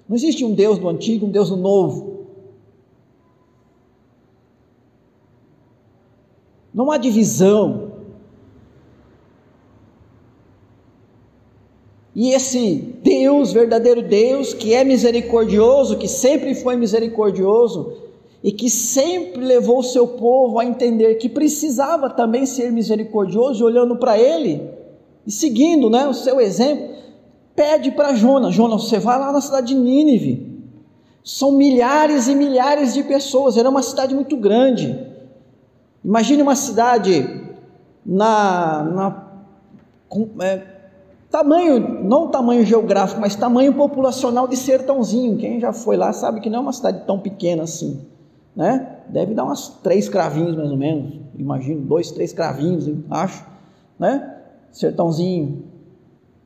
Não 0.09 0.17
existe 0.17 0.43
um 0.43 0.55
Deus 0.55 0.79
do 0.79 0.89
Antigo, 0.89 1.27
um 1.27 1.31
Deus 1.31 1.51
do 1.51 1.59
Novo. 1.59 2.25
Não 6.73 6.91
há 6.91 6.97
divisão. 6.97 7.93
E 12.15 12.31
esse 12.31 12.77
Deus, 13.03 13.53
verdadeiro 13.53 14.01
Deus, 14.01 14.55
que 14.55 14.73
é 14.73 14.85
misericordioso, 14.85 15.99
que 15.99 16.09
sempre 16.09 16.55
foi 16.55 16.77
misericordioso 16.77 18.10
e 18.43 18.51
que 18.53 18.71
sempre 18.71 19.45
levou 19.45 19.79
o 19.79 19.83
seu 19.83 20.07
povo 20.07 20.59
a 20.59 20.65
entender 20.65 21.17
que 21.17 21.29
precisava 21.29 22.09
também 22.09 22.47
ser 22.47 22.73
misericordioso, 22.73 23.65
olhando 23.65 23.97
para 23.97 24.19
ele 24.19 24.63
e 25.27 25.31
seguindo 25.31 25.91
né, 25.91 26.07
o 26.07 26.15
seu 26.15 26.41
exemplo, 26.41 26.97
pede 27.55 27.91
para 27.91 28.15
Jonas: 28.15 28.55
Jonas, 28.55 28.85
você 28.85 28.99
vai 28.99 29.19
lá 29.19 29.31
na 29.31 29.41
cidade 29.41 29.69
de 29.69 29.75
Nínive. 29.75 30.49
São 31.23 31.53
milhares 31.53 32.29
e 32.29 32.35
milhares 32.35 32.95
de 32.95 33.03
pessoas, 33.03 33.59
era 33.59 33.69
uma 33.69 33.83
cidade 33.83 34.15
muito 34.15 34.37
grande. 34.37 35.07
Imagine 36.03 36.41
uma 36.41 36.57
cidade 36.57 37.45
na, 38.05 38.83
na 38.83 39.31
é, 40.43 40.63
Tamanho, 41.31 42.03
não 42.03 42.29
tamanho 42.29 42.65
geográfico, 42.65 43.21
mas 43.21 43.37
tamanho 43.37 43.73
populacional 43.75 44.49
de 44.49 44.57
Sertãozinho. 44.57 45.37
Quem 45.37 45.61
já 45.61 45.73
foi 45.73 45.97
lá 45.97 46.13
sabe 46.13 46.41
que 46.41 46.51
não 46.51 46.59
é 46.59 46.63
uma 46.63 46.73
cidade 46.73 47.05
tão 47.07 47.21
pequena 47.21 47.63
assim. 47.63 48.05
Né? 48.61 48.99
Deve 49.09 49.33
dar 49.33 49.45
umas 49.45 49.69
três 49.83 50.07
cravinhos 50.07 50.55
mais 50.55 50.71
ou 50.71 50.77
menos. 50.77 51.19
Imagino, 51.35 51.81
dois, 51.81 52.11
três 52.11 52.31
cravinhos, 52.31 52.87
acho. 53.11 53.43
Né? 53.99 54.37
Sertãozinho. 54.71 55.65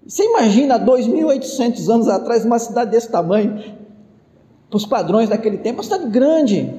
Você 0.07 0.25
imagina 0.25 0.79
2.800 0.79 1.93
anos 1.93 2.09
atrás 2.09 2.45
uma 2.45 2.61
cidade 2.61 2.93
desse 2.93 3.11
tamanho, 3.11 3.59
para 4.71 4.77
os 4.77 4.87
padrões 4.87 5.29
daquele 5.29 5.59
tempo, 5.59 5.79
uma 5.79 5.83
cidade 5.83 6.09
grande. 6.09 6.73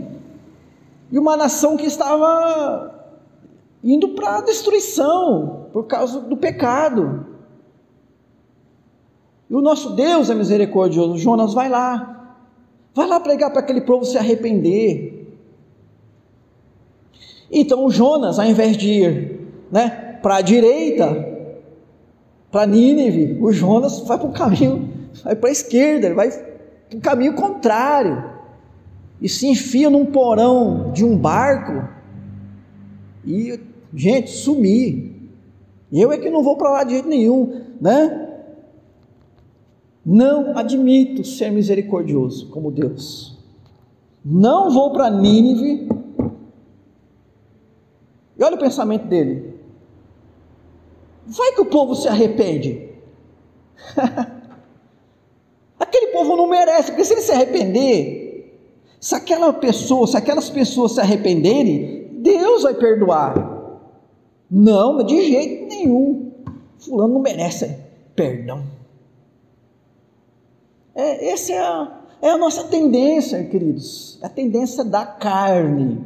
E 1.12 1.19
uma 1.19 1.36
nação 1.36 1.76
que 1.76 1.86
estava 1.86 2.95
indo 3.84 4.15
para 4.15 4.38
a 4.38 4.41
destruição 4.41 5.67
por 5.74 5.84
causa 5.86 6.21
do 6.21 6.38
pecado. 6.38 7.26
E 9.50 9.54
o 9.54 9.60
nosso 9.60 9.98
Deus 9.98 10.30
é 10.30 10.34
misericordioso. 10.34 11.17
Jonas, 11.17 11.54
vai 11.54 11.67
lá. 11.67 12.38
Vai 12.93 13.06
lá 13.06 13.19
pregar 13.19 13.52
para 13.52 13.60
aquele 13.60 13.82
povo 13.82 14.06
se 14.06 14.17
arrepender. 14.17 15.14
Então 17.51 17.89
Jonas, 17.89 18.39
ao 18.39 18.45
invés 18.45 18.75
de 18.77 18.89
ir 18.89 19.39
né, 19.71 20.19
para 20.21 20.38
a 20.38 20.41
direita, 20.41 21.34
para 22.51 22.65
Nínive, 22.65 23.38
o 23.41 23.51
Jonas 23.51 23.99
vai 24.01 24.17
para 24.17 24.27
o 24.27 24.31
caminho, 24.31 24.89
vai 25.23 25.36
para 25.36 25.49
a 25.49 25.51
esquerda, 25.51 26.08
ele 26.08 26.15
vai 26.15 26.29
para 26.29 26.97
o 26.97 27.01
caminho 27.01 27.34
contrário. 27.34 28.36
E 29.21 29.29
se 29.29 29.47
enfia 29.47 29.89
num 29.89 30.05
porão 30.05 30.91
de 30.91 31.03
um 31.03 31.17
barco 31.17 31.88
e, 33.25 33.60
gente, 33.93 34.29
sumir. 34.31 35.15
Eu 35.91 36.12
é 36.12 36.17
que 36.17 36.29
não 36.29 36.43
vou 36.43 36.58
para 36.58 36.69
lá 36.71 36.84
de 36.84 36.93
jeito 36.93 37.08
nenhum, 37.08 37.62
né? 37.79 38.25
Não 40.05 40.58
admito 40.58 41.23
ser 41.23 41.51
misericordioso 41.51 42.49
como 42.49 42.69
Deus. 42.69 43.38
Não 44.23 44.69
vou 44.69 44.91
para 44.91 45.10
Nínive. 45.10 45.89
Olha 48.45 48.55
o 48.55 48.60
pensamento 48.60 49.08
dele. 49.08 49.60
Vai 51.25 51.53
que 51.53 51.62
o 51.62 51.65
povo 51.65 51.95
se 51.95 52.08
arrepende. 52.08 52.89
Aquele 55.79 56.08
povo 56.12 56.38
não 56.38 56.47
merece, 56.47 56.91
porque 56.91 57.03
se 57.03 57.13
ele 57.13 57.21
se 57.21 57.31
arrepender, 57.31 58.62
se 58.99 59.15
aquela 59.15 59.51
pessoa, 59.51 60.08
se 60.08 60.15
aquelas 60.15 60.49
pessoas 60.49 60.93
se 60.93 61.01
arrependerem, 61.01 62.08
Deus 62.19 62.63
vai 62.63 62.73
perdoar. 62.75 63.34
Não, 64.49 65.03
de 65.03 65.21
jeito 65.25 65.67
nenhum. 65.67 66.31
Fulano 66.79 67.15
não 67.15 67.21
merece 67.21 67.77
perdão. 68.15 68.63
É, 70.93 71.29
essa 71.29 71.51
é 71.51 71.60
a, 71.60 71.99
é 72.21 72.29
a 72.29 72.38
nossa 72.38 72.63
tendência, 72.65 73.43
queridos. 73.43 74.17
É 74.21 74.27
a 74.27 74.29
tendência 74.29 74.84
da 74.84 75.05
carne. 75.05 76.01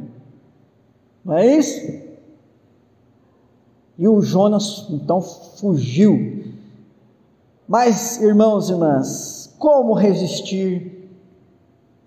Não 1.24 1.36
é 1.36 1.46
isso? 1.46 2.09
E 4.00 4.08
o 4.08 4.22
Jonas 4.22 4.86
então 4.88 5.20
fugiu. 5.20 6.42
Mas, 7.68 8.18
irmãos 8.18 8.70
e 8.70 8.72
irmãs, 8.72 9.54
como 9.58 9.92
resistir 9.92 11.10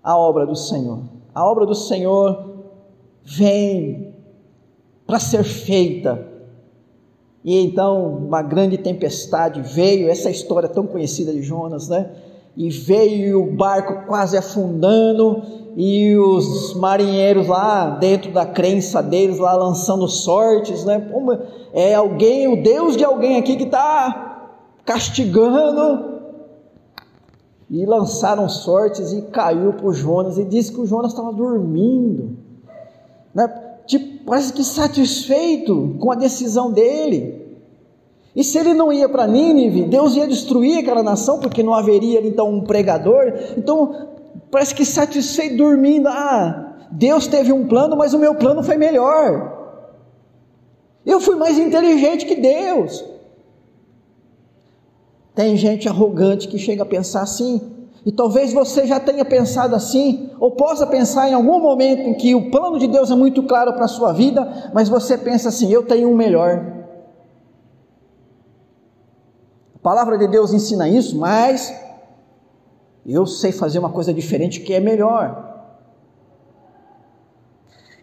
à 0.02 0.18
obra 0.18 0.44
do 0.44 0.56
Senhor? 0.56 1.04
A 1.32 1.48
obra 1.48 1.64
do 1.64 1.74
Senhor 1.74 2.64
vem 3.22 4.12
para 5.06 5.20
ser 5.20 5.44
feita. 5.44 6.26
E 7.44 7.56
então 7.60 8.16
uma 8.16 8.42
grande 8.42 8.76
tempestade 8.76 9.62
veio, 9.62 10.08
essa 10.08 10.28
história 10.28 10.68
tão 10.68 10.88
conhecida 10.88 11.32
de 11.32 11.42
Jonas, 11.42 11.88
né? 11.88 12.10
E 12.56 12.70
veio 12.70 13.42
o 13.42 13.52
barco 13.52 14.06
quase 14.06 14.36
afundando 14.36 15.42
e 15.76 16.16
os 16.16 16.74
marinheiros 16.74 17.48
lá 17.48 17.90
dentro 17.90 18.32
da 18.32 18.46
crença 18.46 19.02
deles 19.02 19.38
lá 19.38 19.54
lançando 19.54 20.06
sortes, 20.06 20.84
né? 20.84 21.10
É 21.72 21.94
alguém, 21.94 22.46
o 22.46 22.62
Deus 22.62 22.96
de 22.96 23.04
alguém 23.04 23.38
aqui 23.38 23.56
que 23.56 23.64
está 23.64 24.50
castigando 24.84 26.14
e 27.68 27.84
lançaram 27.84 28.48
sortes 28.48 29.12
e 29.12 29.22
caiu 29.22 29.72
para 29.72 29.86
o 29.86 29.92
Jonas 29.92 30.38
e 30.38 30.44
disse 30.44 30.72
que 30.72 30.80
o 30.80 30.86
Jonas 30.86 31.10
estava 31.10 31.32
dormindo, 31.32 32.36
né? 33.34 33.48
Tipo, 33.86 34.24
parece 34.24 34.52
que 34.52 34.62
satisfeito 34.62 35.96
com 35.98 36.10
a 36.12 36.14
decisão 36.14 36.70
dele. 36.70 37.43
E 38.34 38.42
se 38.42 38.58
ele 38.58 38.74
não 38.74 38.92
ia 38.92 39.08
para 39.08 39.26
Nínive, 39.26 39.84
Deus 39.84 40.16
ia 40.16 40.26
destruir 40.26 40.78
aquela 40.78 41.02
nação, 41.02 41.38
porque 41.38 41.62
não 41.62 41.74
haveria 41.74 42.20
então 42.26 42.50
um 42.50 42.62
pregador. 42.62 43.32
Então, 43.56 44.08
parece 44.50 44.74
que 44.74 44.84
satisfeito 44.84 45.56
dormindo. 45.56 46.08
Ah, 46.08 46.76
Deus 46.90 47.26
teve 47.26 47.52
um 47.52 47.68
plano, 47.68 47.96
mas 47.96 48.12
o 48.12 48.18
meu 48.18 48.34
plano 48.34 48.62
foi 48.62 48.76
melhor. 48.76 49.52
Eu 51.06 51.20
fui 51.20 51.36
mais 51.36 51.58
inteligente 51.58 52.26
que 52.26 52.34
Deus. 52.34 53.04
Tem 55.34 55.56
gente 55.56 55.88
arrogante 55.88 56.48
que 56.48 56.58
chega 56.58 56.82
a 56.82 56.86
pensar 56.86 57.22
assim, 57.22 57.60
e 58.06 58.12
talvez 58.12 58.52
você 58.52 58.86
já 58.86 59.00
tenha 59.00 59.24
pensado 59.24 59.74
assim, 59.74 60.30
ou 60.38 60.50
possa 60.52 60.86
pensar 60.86 61.28
em 61.28 61.34
algum 61.34 61.58
momento 61.58 62.02
em 62.02 62.14
que 62.14 62.34
o 62.34 62.50
plano 62.50 62.78
de 62.78 62.86
Deus 62.86 63.10
é 63.10 63.14
muito 63.14 63.42
claro 63.42 63.72
para 63.72 63.86
a 63.86 63.88
sua 63.88 64.12
vida, 64.12 64.70
mas 64.74 64.88
você 64.88 65.16
pensa 65.16 65.48
assim: 65.48 65.72
eu 65.72 65.84
tenho 65.84 66.10
um 66.10 66.14
melhor. 66.14 66.72
A 69.73 69.73
palavra 69.84 70.16
de 70.16 70.26
Deus 70.26 70.54
ensina 70.54 70.88
isso, 70.88 71.16
mas 71.18 71.70
eu 73.04 73.26
sei 73.26 73.52
fazer 73.52 73.78
uma 73.78 73.90
coisa 73.90 74.14
diferente 74.14 74.60
que 74.60 74.72
é 74.72 74.80
melhor. 74.80 75.52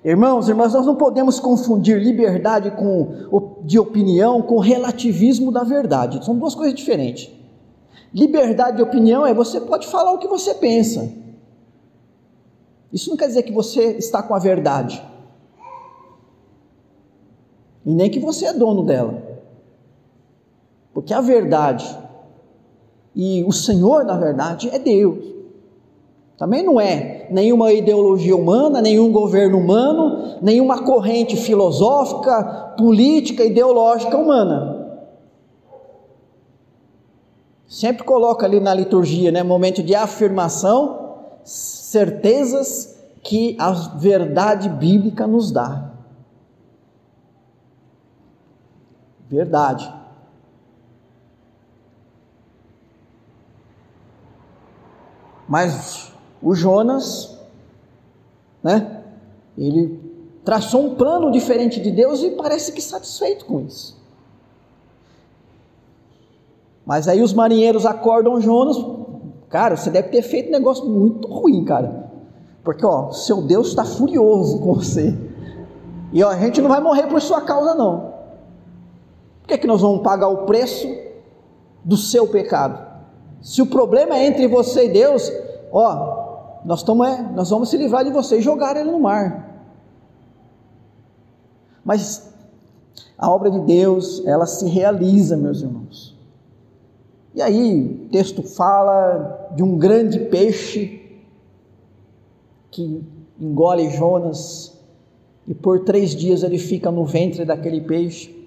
Irmãos, 0.06 0.48
irmãs, 0.48 0.74
nós 0.74 0.86
não 0.86 0.96
podemos 0.96 1.40
confundir 1.40 1.98
liberdade 1.98 2.70
com, 2.72 3.56
de 3.64 3.80
opinião 3.80 4.44
com 4.44 4.60
relativismo 4.60 5.52
da 5.52 5.64
verdade. 5.64 6.24
São 6.24 6.38
duas 6.38 6.54
coisas 6.54 6.76
diferentes. 6.76 7.32
Liberdade 8.14 8.78
de 8.78 8.84
opinião 8.84 9.26
é 9.26 9.34
você 9.34 9.60
pode 9.60 9.88
falar 9.88 10.12
o 10.12 10.20
que 10.20 10.28
você 10.28 10.54
pensa. 10.54 11.12
Isso 12.94 13.10
não 13.10 13.18
quer 13.18 13.28
dizer 13.28 13.42
que 13.42 13.52
você 13.52 13.94
está 13.94 14.22
com 14.22 14.36
a 14.36 14.40
verdade. 14.40 15.04
E 17.84 17.92
nem 17.92 18.10
que 18.10 18.20
você 18.20 18.46
é 18.46 18.54
dono 18.54 18.84
dela. 18.84 19.31
Porque 20.94 21.14
a 21.14 21.22
verdade 21.22 21.86
e 23.16 23.44
o 23.44 23.52
Senhor, 23.52 24.06
na 24.06 24.18
verdade, 24.18 24.70
é 24.70 24.80
Deus. 24.80 25.32
Também 26.38 26.64
não 26.64 26.80
é 26.80 27.28
nenhuma 27.30 27.72
ideologia 27.72 28.36
humana, 28.36 28.82
nenhum 28.82 29.12
governo 29.12 29.60
humano, 29.60 30.40
nenhuma 30.42 30.84
corrente 30.84 31.36
filosófica, 31.36 32.74
política, 32.78 33.44
ideológica 33.44 34.18
humana. 34.18 35.00
Sempre 37.68 38.04
coloca 38.04 38.46
ali 38.46 38.60
na 38.60 38.74
liturgia, 38.74 39.32
né, 39.32 39.44
momento 39.44 39.84
de 39.84 39.94
afirmação, 39.94 41.20
certezas 41.44 43.00
que 43.22 43.56
a 43.60 43.72
verdade 43.72 44.68
bíblica 44.68 45.28
nos 45.28 45.52
dá. 45.52 45.92
Verdade. 49.30 50.01
Mas 55.52 56.10
o 56.42 56.56
Jonas, 56.56 57.38
né? 58.64 59.04
Ele 59.58 60.00
traçou 60.46 60.86
um 60.86 60.96
plano 60.96 61.30
diferente 61.30 61.82
de 61.82 61.92
Deus 61.92 62.24
e 62.24 62.30
parece 62.30 62.72
que 62.72 62.82
satisfeito 62.82 63.44
com 63.44 63.60
isso. 63.60 64.02
Mas 66.86 67.10
aí 67.10 67.22
os 67.22 67.34
marinheiros 67.34 67.86
acordam 67.86 68.40
Jonas, 68.40 68.78
cara, 69.50 69.76
você 69.76 69.90
deve 69.90 70.08
ter 70.08 70.22
feito 70.22 70.48
um 70.48 70.54
negócio 70.54 70.86
muito 70.86 71.28
ruim, 71.28 71.66
cara. 71.66 72.10
Porque 72.64 72.86
ó, 72.86 73.12
seu 73.12 73.42
Deus 73.42 73.68
está 73.68 73.84
furioso 73.84 74.58
com 74.62 74.76
você. 74.76 75.14
E 76.14 76.24
ó, 76.24 76.30
a 76.30 76.38
gente 76.38 76.62
não 76.62 76.70
vai 76.70 76.80
morrer 76.80 77.08
por 77.08 77.22
sua 77.22 77.42
causa 77.42 77.76
não. 77.76 78.14
Por 79.42 79.50
que, 79.50 79.56
é 79.56 79.58
que 79.58 79.68
nós 79.68 79.82
vamos 79.82 80.02
pagar 80.02 80.30
o 80.30 80.46
preço 80.46 80.88
do 81.84 81.98
seu 81.98 82.26
pecado? 82.26 82.91
Se 83.42 83.62
o 83.62 83.66
problema 83.66 84.18
é 84.18 84.28
entre 84.28 84.48
você 84.48 84.86
e 84.86 84.90
Deus, 84.90 85.32
ó, 85.72 86.62
nós, 86.64 86.84
tamo, 86.84 87.04
é, 87.04 87.22
nós 87.34 87.50
vamos 87.50 87.70
se 87.70 87.78
livrar 87.78 88.04
de 88.04 88.12
você 88.12 88.38
e 88.38 88.42
jogar 88.42 88.76
ele 88.78 88.92
no 88.92 89.00
mar. 89.00 89.66
Mas 91.84 92.32
a 93.18 93.30
obra 93.30 93.50
de 93.50 93.60
Deus, 93.62 94.24
ela 94.26 94.46
se 94.46 94.68
realiza, 94.68 95.36
meus 95.36 95.62
irmãos. 95.62 96.16
E 97.34 97.42
aí, 97.42 98.06
o 98.06 98.10
texto 98.10 98.44
fala 98.44 99.52
de 99.56 99.64
um 99.64 99.78
grande 99.78 100.20
peixe 100.20 101.02
que 102.70 103.04
engole 103.40 103.90
Jonas, 103.90 104.80
e 105.48 105.54
por 105.54 105.84
três 105.84 106.16
dias 106.16 106.44
ele 106.44 106.58
fica 106.58 106.92
no 106.92 107.06
ventre 107.06 107.44
daquele 107.44 107.82
peixe. 107.82 108.41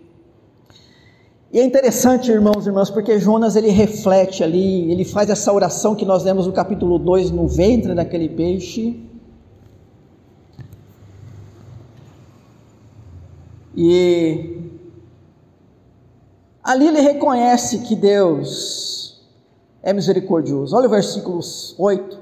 E 1.55 1.61
é 1.61 1.65
interessante, 1.65 2.33
irmãos 2.33 2.67
e 2.67 2.69
irmãs, 2.69 2.91
porque 2.91 3.17
Jonas 3.17 3.55
ele 3.55 3.69
reflete 3.69 4.43
ali, 4.43 4.91
ele 4.91 5.05
faz 5.05 5.31
essa 5.31 5.53
oração 5.53 5.95
que 5.95 6.05
nós 6.05 6.25
lemos 6.25 6.49
no 6.49 6.53
capítulo 6.53 6.99
2, 6.99 7.31
no 7.31 7.47
ventre 7.47 7.95
daquele 7.95 8.29
peixe. 8.29 9.01
E 13.73 14.59
ali 16.61 16.89
ele 16.89 17.01
reconhece 17.01 17.83
que 17.83 17.95
Deus 17.95 19.25
é 19.81 19.93
misericordioso. 19.93 20.75
Olha 20.75 20.89
o 20.89 20.91
versículo 20.91 21.39
8. 21.79 22.19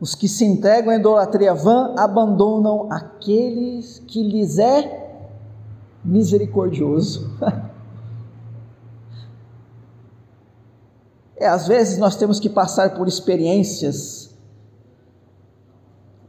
Os 0.00 0.14
que 0.14 0.26
se 0.26 0.46
entregam 0.46 0.94
à 0.94 0.96
idolatria 0.96 1.52
vã 1.52 1.94
abandonam 1.98 2.90
aqueles 2.90 3.98
que 4.06 4.22
lhes 4.22 4.58
é 4.58 5.10
misericordioso. 6.02 7.30
É, 11.42 11.48
às 11.48 11.66
vezes 11.66 11.98
nós 11.98 12.14
temos 12.14 12.38
que 12.38 12.48
passar 12.48 12.94
por 12.94 13.08
experiências, 13.08 14.32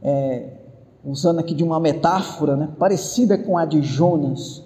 é, 0.02 0.56
usando 1.04 1.38
aqui 1.38 1.54
de 1.54 1.62
uma 1.62 1.78
metáfora, 1.78 2.56
né, 2.56 2.74
parecida 2.76 3.38
com 3.38 3.56
a 3.56 3.64
de 3.64 3.80
Jonas, 3.80 4.64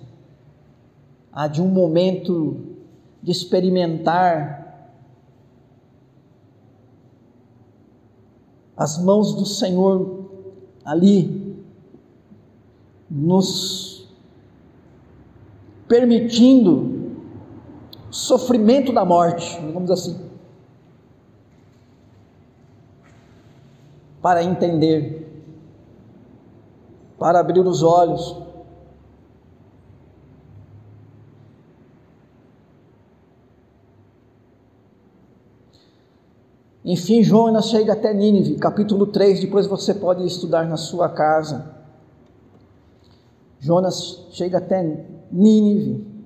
a 1.30 1.48
de 1.48 1.60
um 1.60 1.68
momento 1.68 2.78
de 3.22 3.30
experimentar 3.30 4.96
as 8.74 8.96
mãos 8.96 9.34
do 9.34 9.44
Senhor 9.44 10.30
ali 10.82 11.62
nos 13.10 14.08
permitindo 15.86 17.12
sofrimento 18.10 18.94
da 18.94 19.04
morte, 19.04 19.60
digamos 19.60 19.90
assim, 19.90 20.27
para 24.20 24.42
entender, 24.42 25.26
para 27.18 27.40
abrir 27.40 27.60
os 27.60 27.82
olhos. 27.82 28.48
Enfim, 36.84 37.22
Jonas 37.22 37.66
chega 37.66 37.92
até 37.92 38.14
Nínive, 38.14 38.56
capítulo 38.56 39.06
3, 39.06 39.40
depois 39.40 39.66
você 39.66 39.92
pode 39.92 40.26
estudar 40.26 40.66
na 40.66 40.78
sua 40.78 41.08
casa. 41.10 41.76
Jonas 43.60 44.26
chega 44.30 44.58
até 44.58 44.82
Nínive. 45.30 46.17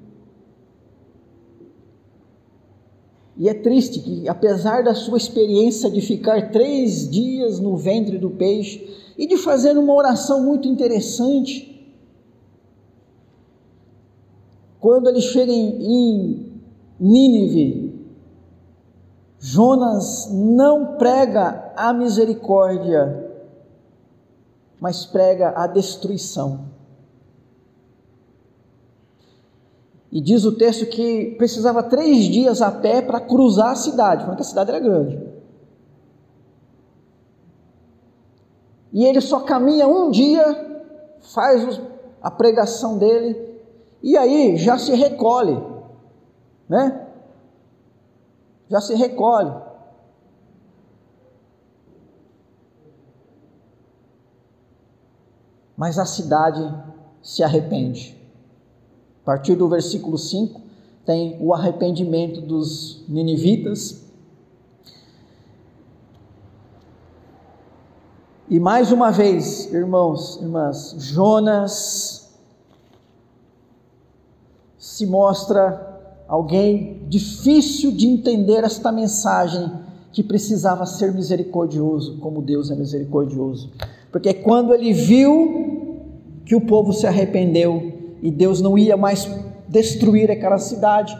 E 3.36 3.48
é 3.48 3.54
triste 3.54 4.00
que, 4.00 4.28
apesar 4.28 4.82
da 4.82 4.94
sua 4.94 5.16
experiência 5.16 5.90
de 5.90 6.00
ficar 6.00 6.50
três 6.50 7.08
dias 7.10 7.58
no 7.58 7.76
ventre 7.76 8.18
do 8.18 8.30
peixe 8.30 9.12
e 9.16 9.26
de 9.26 9.36
fazer 9.36 9.76
uma 9.78 9.94
oração 9.94 10.42
muito 10.44 10.68
interessante, 10.68 11.68
quando 14.78 15.08
ele 15.08 15.20
chega 15.20 15.52
em, 15.52 15.82
em 15.82 16.52
Nínive, 17.00 17.92
Jonas 19.38 20.28
não 20.30 20.96
prega 20.98 21.72
a 21.76 21.92
misericórdia, 21.92 23.30
mas 24.80 25.06
prega 25.06 25.52
a 25.56 25.66
destruição. 25.66 26.66
E 30.12 30.20
diz 30.20 30.44
o 30.44 30.52
texto 30.52 30.84
que 30.84 31.34
precisava 31.38 31.82
três 31.82 32.26
dias 32.26 32.60
a 32.60 32.70
pé 32.70 33.00
para 33.00 33.18
cruzar 33.18 33.70
a 33.70 33.76
cidade, 33.76 34.26
porque 34.26 34.42
a 34.42 34.44
cidade 34.44 34.70
era 34.70 34.78
grande. 34.78 35.18
E 38.92 39.06
ele 39.06 39.22
só 39.22 39.40
caminha 39.40 39.88
um 39.88 40.10
dia, 40.10 40.44
faz 41.32 41.80
a 42.20 42.30
pregação 42.30 42.98
dele, 42.98 43.58
e 44.02 44.14
aí 44.14 44.58
já 44.58 44.76
se 44.76 44.94
recolhe, 44.94 45.58
né? 46.68 47.08
Já 48.68 48.82
se 48.82 48.94
recolhe. 48.94 49.50
Mas 55.74 55.98
a 55.98 56.04
cidade 56.04 56.62
se 57.22 57.42
arrepende. 57.42 58.21
A 59.22 59.24
partir 59.24 59.54
do 59.54 59.68
versículo 59.68 60.18
5, 60.18 60.60
tem 61.06 61.36
o 61.40 61.54
arrependimento 61.54 62.40
dos 62.40 63.04
ninivitas. 63.08 64.02
E 68.48 68.58
mais 68.58 68.92
uma 68.92 69.10
vez, 69.10 69.72
irmãos, 69.72 70.38
irmãs, 70.42 70.96
Jonas 70.98 72.36
se 74.76 75.06
mostra 75.06 76.00
alguém 76.28 77.06
difícil 77.08 77.92
de 77.92 78.06
entender 78.06 78.64
esta 78.64 78.90
mensagem 78.90 79.70
que 80.12 80.22
precisava 80.22 80.84
ser 80.84 81.12
misericordioso, 81.12 82.18
como 82.18 82.42
Deus 82.42 82.70
é 82.70 82.74
misericordioso. 82.74 83.70
Porque 84.10 84.34
quando 84.34 84.74
ele 84.74 84.92
viu 84.92 86.02
que 86.44 86.54
o 86.54 86.60
povo 86.60 86.92
se 86.92 87.06
arrependeu, 87.06 87.91
e 88.22 88.30
Deus 88.30 88.62
não 88.62 88.78
ia 88.78 88.96
mais 88.96 89.28
destruir 89.68 90.30
aquela 90.30 90.58
cidade, 90.58 91.16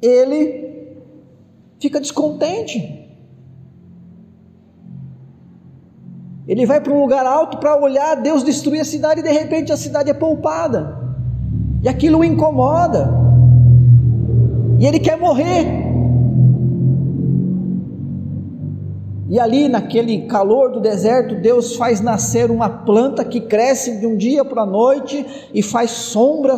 ele 0.00 0.96
fica 1.78 2.00
descontente. 2.00 3.04
Ele 6.48 6.64
vai 6.64 6.80
para 6.80 6.92
um 6.92 7.00
lugar 7.00 7.26
alto 7.26 7.58
para 7.58 7.76
olhar 7.76 8.14
Deus 8.14 8.42
destruir 8.42 8.80
a 8.80 8.84
cidade 8.84 9.20
e 9.20 9.22
de 9.22 9.30
repente 9.30 9.72
a 9.72 9.76
cidade 9.76 10.08
é 10.08 10.14
poupada. 10.14 10.96
E 11.82 11.88
aquilo 11.88 12.20
o 12.20 12.24
incomoda. 12.24 13.10
E 14.78 14.86
ele 14.86 15.00
quer 15.00 15.18
morrer. 15.18 15.85
E 19.28 19.40
ali, 19.40 19.68
naquele 19.68 20.26
calor 20.26 20.70
do 20.70 20.80
deserto, 20.80 21.34
Deus 21.34 21.74
faz 21.74 22.00
nascer 22.00 22.50
uma 22.50 22.68
planta 22.68 23.24
que 23.24 23.40
cresce 23.40 23.98
de 23.98 24.06
um 24.06 24.16
dia 24.16 24.44
para 24.44 24.62
a 24.62 24.66
noite 24.66 25.26
e 25.52 25.62
faz 25.62 25.90
sombra 25.90 26.56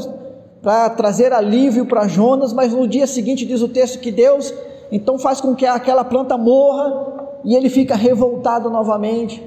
para 0.60 0.90
trazer 0.90 1.32
alívio 1.32 1.86
para 1.86 2.06
Jonas, 2.06 2.52
mas 2.52 2.72
no 2.72 2.86
dia 2.86 3.06
seguinte 3.06 3.46
diz 3.46 3.62
o 3.62 3.68
texto 3.68 4.00
que 4.00 4.10
Deus 4.10 4.52
então 4.92 5.18
faz 5.18 5.40
com 5.40 5.54
que 5.54 5.64
aquela 5.64 6.04
planta 6.04 6.36
morra 6.36 7.40
e 7.44 7.54
ele 7.54 7.70
fica 7.70 7.94
revoltado 7.94 8.68
novamente. 8.68 9.46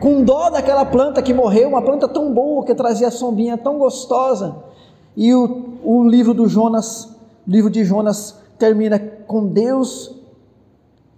Com 0.00 0.24
dó 0.24 0.50
daquela 0.50 0.84
planta 0.84 1.22
que 1.22 1.32
morreu, 1.32 1.68
uma 1.68 1.82
planta 1.82 2.08
tão 2.08 2.32
boa 2.32 2.64
que 2.64 2.74
trazia 2.74 3.10
sombrinha 3.10 3.56
tão 3.56 3.78
gostosa. 3.78 4.56
E 5.16 5.32
o, 5.32 5.78
o 5.84 6.08
livro 6.08 6.34
do 6.34 6.48
Jonas, 6.48 7.08
livro 7.46 7.70
de 7.70 7.84
Jonas 7.84 8.36
termina 8.58 8.98
com 8.98 9.46
Deus 9.46 10.21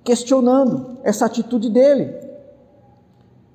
questionando 0.05 0.99
essa 1.03 1.27
atitude 1.27 1.71
dele. 1.71 2.15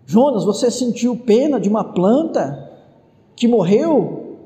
Jonas, 0.05 0.43
você 0.43 0.71
sentiu 0.71 1.15
pena 1.15 1.59
de 1.59 1.69
uma 1.69 1.83
planta 1.83 2.67
que 3.35 3.47
morreu? 3.47 4.38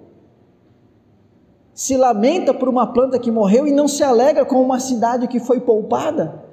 Se 1.73 1.95
lamenta 1.95 2.53
por 2.53 2.67
uma 2.67 2.87
planta 2.87 3.17
que 3.17 3.31
morreu 3.31 3.65
e 3.65 3.71
não 3.71 3.87
se 3.87 4.03
alegra 4.03 4.45
com 4.45 4.61
uma 4.61 4.79
cidade 4.79 5.27
que 5.27 5.39
foi 5.39 5.61
poupada? 5.61 6.43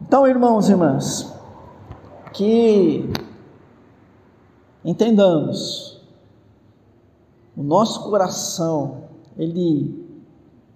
Então, 0.00 0.26
irmãos 0.26 0.68
e 0.68 0.72
irmãs, 0.72 1.34
que 2.32 3.10
entendamos, 4.84 6.00
o 7.56 7.62
nosso 7.62 8.08
coração, 8.08 9.04
ele 9.36 10.11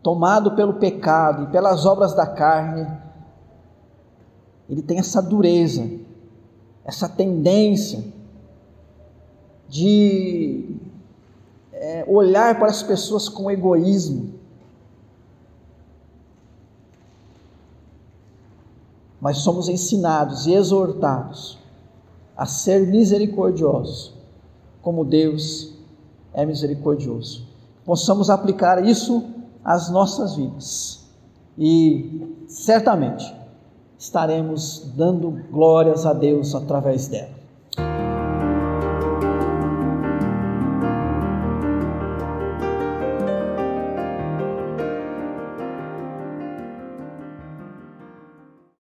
tomado 0.07 0.53
pelo 0.53 0.75
pecado 0.75 1.42
e 1.42 1.47
pelas 1.49 1.85
obras 1.85 2.14
da 2.14 2.29
carne, 2.29 2.87
ele 4.69 4.81
tem 4.81 5.01
essa 5.01 5.21
dureza, 5.21 5.85
essa 6.85 7.09
tendência 7.09 8.05
de 9.69 10.77
é, 11.73 12.05
olhar 12.07 12.57
para 12.57 12.69
as 12.69 12.85
pessoas 12.85 13.29
com 13.29 13.51
egoísmo. 13.51 14.33
Mas 19.21 19.38
somos 19.38 19.69
ensinados 19.69 20.47
e 20.47 20.53
exortados 20.53 21.59
a 22.37 22.47
ser 22.47 22.87
misericordiosos, 22.87 24.14
como 24.83 25.05
Deus 25.05 25.75
é 26.33 26.47
misericordioso. 26.47 27.45
Possamos 27.85 28.31
aplicar 28.31 28.87
isso 28.87 29.35
as 29.66 29.90
nossas 29.90 30.37
vidas. 30.37 31.05
E 31.59 32.44
certamente 32.46 33.35
estaremos 33.98 34.92
dando 34.94 35.31
glórias 35.50 36.07
a 36.07 36.12
Deus 36.12 36.55
através 36.55 37.09
dela. 37.09 37.36